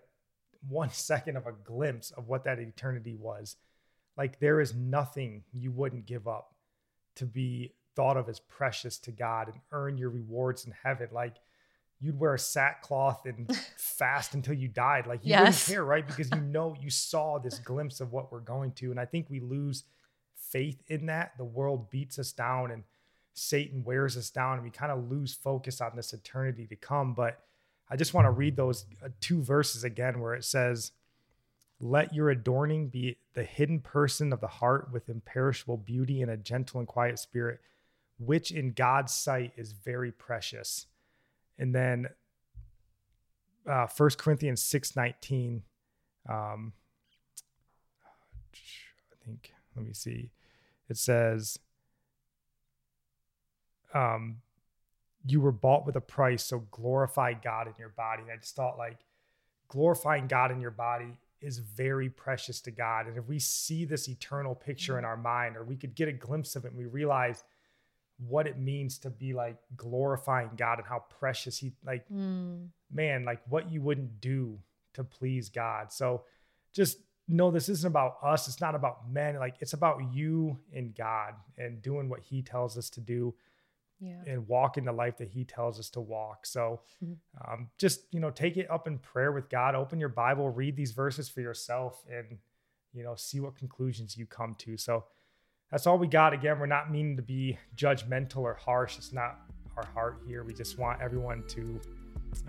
one 0.69 0.89
second 0.93 1.37
of 1.37 1.47
a 1.47 1.53
glimpse 1.53 2.11
of 2.11 2.27
what 2.27 2.43
that 2.43 2.59
eternity 2.59 3.15
was, 3.15 3.55
like 4.15 4.39
there 4.39 4.61
is 4.61 4.75
nothing 4.75 5.41
you 5.51 5.71
wouldn't 5.71 6.05
give 6.05 6.27
up 6.27 6.53
to 7.15 7.25
be 7.25 7.73
thought 7.95 8.15
of 8.15 8.29
as 8.29 8.39
precious 8.41 8.99
to 8.99 9.11
God 9.11 9.47
and 9.47 9.59
earn 9.71 9.97
your 9.97 10.11
rewards 10.11 10.65
in 10.65 10.73
heaven. 10.83 11.07
Like 11.11 11.37
you'd 11.99 12.19
wear 12.19 12.33
a 12.33 12.39
sackcloth 12.39 13.25
and 13.25 13.55
fast 13.77 14.33
until 14.33 14.53
you 14.53 14.67
died. 14.67 15.07
Like 15.07 15.25
you 15.25 15.31
yes. 15.31 15.67
wouldn't 15.67 15.75
care, 15.75 15.85
right? 15.85 16.07
Because 16.07 16.29
you 16.31 16.41
know 16.41 16.75
you 16.79 16.89
saw 16.89 17.39
this 17.39 17.59
glimpse 17.59 17.99
of 17.99 18.11
what 18.11 18.31
we're 18.31 18.39
going 18.39 18.71
to. 18.73 18.91
And 18.91 18.99
I 18.99 19.05
think 19.05 19.27
we 19.29 19.39
lose 19.39 19.83
faith 20.35 20.81
in 20.87 21.07
that. 21.07 21.31
The 21.37 21.45
world 21.45 21.89
beats 21.89 22.19
us 22.19 22.31
down 22.31 22.71
and 22.71 22.83
Satan 23.33 23.83
wears 23.83 24.17
us 24.17 24.29
down 24.29 24.55
and 24.55 24.63
we 24.63 24.69
kind 24.69 24.91
of 24.91 25.09
lose 25.09 25.33
focus 25.33 25.81
on 25.81 25.91
this 25.95 26.13
eternity 26.13 26.65
to 26.67 26.75
come. 26.75 27.13
But 27.13 27.39
I 27.89 27.95
just 27.95 28.13
want 28.13 28.25
to 28.25 28.31
read 28.31 28.55
those 28.55 28.85
uh, 29.03 29.09
two 29.21 29.41
verses 29.41 29.83
again 29.83 30.19
where 30.19 30.33
it 30.33 30.43
says, 30.43 30.91
Let 31.79 32.13
your 32.13 32.29
adorning 32.29 32.89
be 32.89 33.17
the 33.33 33.43
hidden 33.43 33.79
person 33.79 34.33
of 34.33 34.41
the 34.41 34.47
heart 34.47 34.89
with 34.91 35.09
imperishable 35.09 35.77
beauty 35.77 36.21
and 36.21 36.31
a 36.31 36.37
gentle 36.37 36.79
and 36.79 36.87
quiet 36.87 37.19
spirit, 37.19 37.59
which 38.19 38.51
in 38.51 38.71
God's 38.71 39.13
sight 39.13 39.53
is 39.55 39.71
very 39.71 40.11
precious. 40.11 40.87
And 41.59 41.73
then 41.73 42.07
uh, 43.67 43.87
1 43.95 44.09
Corinthians 44.17 44.61
6 44.61 44.95
19. 44.95 45.63
Um, 46.29 46.73
I 48.53 49.25
think, 49.25 49.53
let 49.75 49.85
me 49.85 49.93
see. 49.93 50.29
It 50.89 50.97
says, 50.97 51.59
um, 53.93 54.37
you 55.25 55.41
were 55.41 55.51
bought 55.51 55.85
with 55.85 55.95
a 55.95 56.01
price, 56.01 56.43
so 56.43 56.59
glorify 56.71 57.33
God 57.33 57.67
in 57.67 57.73
your 57.77 57.89
body. 57.89 58.23
And 58.23 58.31
I 58.31 58.37
just 58.37 58.55
thought 58.55 58.77
like 58.77 58.99
glorifying 59.67 60.27
God 60.27 60.51
in 60.51 60.61
your 60.61 60.71
body 60.71 61.17
is 61.41 61.59
very 61.59 62.09
precious 62.09 62.61
to 62.61 62.71
God. 62.71 63.07
And 63.07 63.17
if 63.17 63.27
we 63.27 63.39
see 63.39 63.85
this 63.85 64.07
eternal 64.07 64.55
picture 64.55 64.97
in 64.97 65.03
mm. 65.03 65.07
our 65.07 65.17
mind, 65.17 65.55
or 65.55 65.63
we 65.63 65.75
could 65.75 65.95
get 65.95 66.07
a 66.07 66.13
glimpse 66.13 66.55
of 66.55 66.65
it 66.65 66.69
and 66.69 66.77
we 66.77 66.85
realize 66.85 67.43
what 68.17 68.47
it 68.47 68.57
means 68.57 68.97
to 68.99 69.09
be 69.09 69.33
like 69.33 69.57
glorifying 69.75 70.49
God 70.57 70.79
and 70.79 70.87
how 70.87 71.03
precious 71.19 71.57
He 71.57 71.73
like, 71.85 72.07
mm. 72.09 72.67
man, 72.91 73.25
like 73.25 73.41
what 73.47 73.71
you 73.71 73.81
wouldn't 73.81 74.21
do 74.21 74.59
to 74.93 75.03
please 75.03 75.49
God. 75.49 75.91
So 75.91 76.23
just 76.73 76.97
know 77.27 77.51
this 77.51 77.69
isn't 77.69 77.87
about 77.87 78.17
us. 78.23 78.47
It's 78.47 78.61
not 78.61 78.75
about 78.75 79.11
men. 79.11 79.37
Like 79.37 79.55
it's 79.59 79.73
about 79.73 80.13
you 80.13 80.57
and 80.73 80.95
God 80.95 81.33
and 81.57 81.81
doing 81.81 82.09
what 82.09 82.21
He 82.21 82.41
tells 82.41 82.77
us 82.77 82.89
to 82.91 83.01
do 83.01 83.33
yeah. 83.99 84.21
and 84.25 84.47
walk 84.47 84.77
in 84.77 84.85
the 84.85 84.91
life 84.91 85.17
that 85.17 85.29
he 85.29 85.43
tells 85.43 85.79
us 85.79 85.89
to 85.91 86.01
walk. 86.01 86.45
So 86.45 86.81
mm-hmm. 87.03 87.13
um, 87.51 87.69
just, 87.77 88.01
you 88.11 88.19
know, 88.19 88.29
take 88.29 88.57
it 88.57 88.69
up 88.69 88.87
in 88.87 88.99
prayer 88.99 89.31
with 89.31 89.49
God, 89.49 89.75
open 89.75 89.99
your 89.99 90.09
Bible, 90.09 90.49
read 90.49 90.75
these 90.75 90.91
verses 90.91 91.29
for 91.29 91.41
yourself 91.41 92.03
and, 92.11 92.37
you 92.93 93.03
know, 93.03 93.15
see 93.15 93.39
what 93.39 93.55
conclusions 93.55 94.17
you 94.17 94.25
come 94.25 94.55
to. 94.59 94.77
So 94.77 95.05
that's 95.71 95.87
all 95.87 95.97
we 95.97 96.07
got. 96.07 96.33
Again, 96.33 96.59
we're 96.59 96.65
not 96.65 96.91
meaning 96.91 97.15
to 97.17 97.21
be 97.21 97.57
judgmental 97.75 98.37
or 98.37 98.53
harsh. 98.53 98.97
It's 98.97 99.13
not 99.13 99.39
our 99.75 99.85
heart 99.85 100.21
here. 100.25 100.43
We 100.43 100.53
just 100.53 100.77
want 100.77 101.01
everyone 101.01 101.43
to 101.49 101.79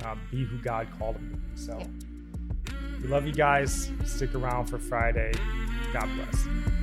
um, 0.05 0.21
be 0.31 0.45
who 0.45 0.59
God 0.59 0.89
called 0.99 1.17
them 1.17 1.31
to 1.31 1.37
be. 1.37 1.57
So 1.57 1.79
yeah. 1.79 2.79
we 3.03 3.09
love 3.09 3.27
you 3.27 3.35
guys. 3.35 3.91
Stick 4.05 4.35
around 4.35 4.67
for 4.67 4.79
Friday. 4.79 5.33
God 5.93 6.09
bless. 6.17 6.78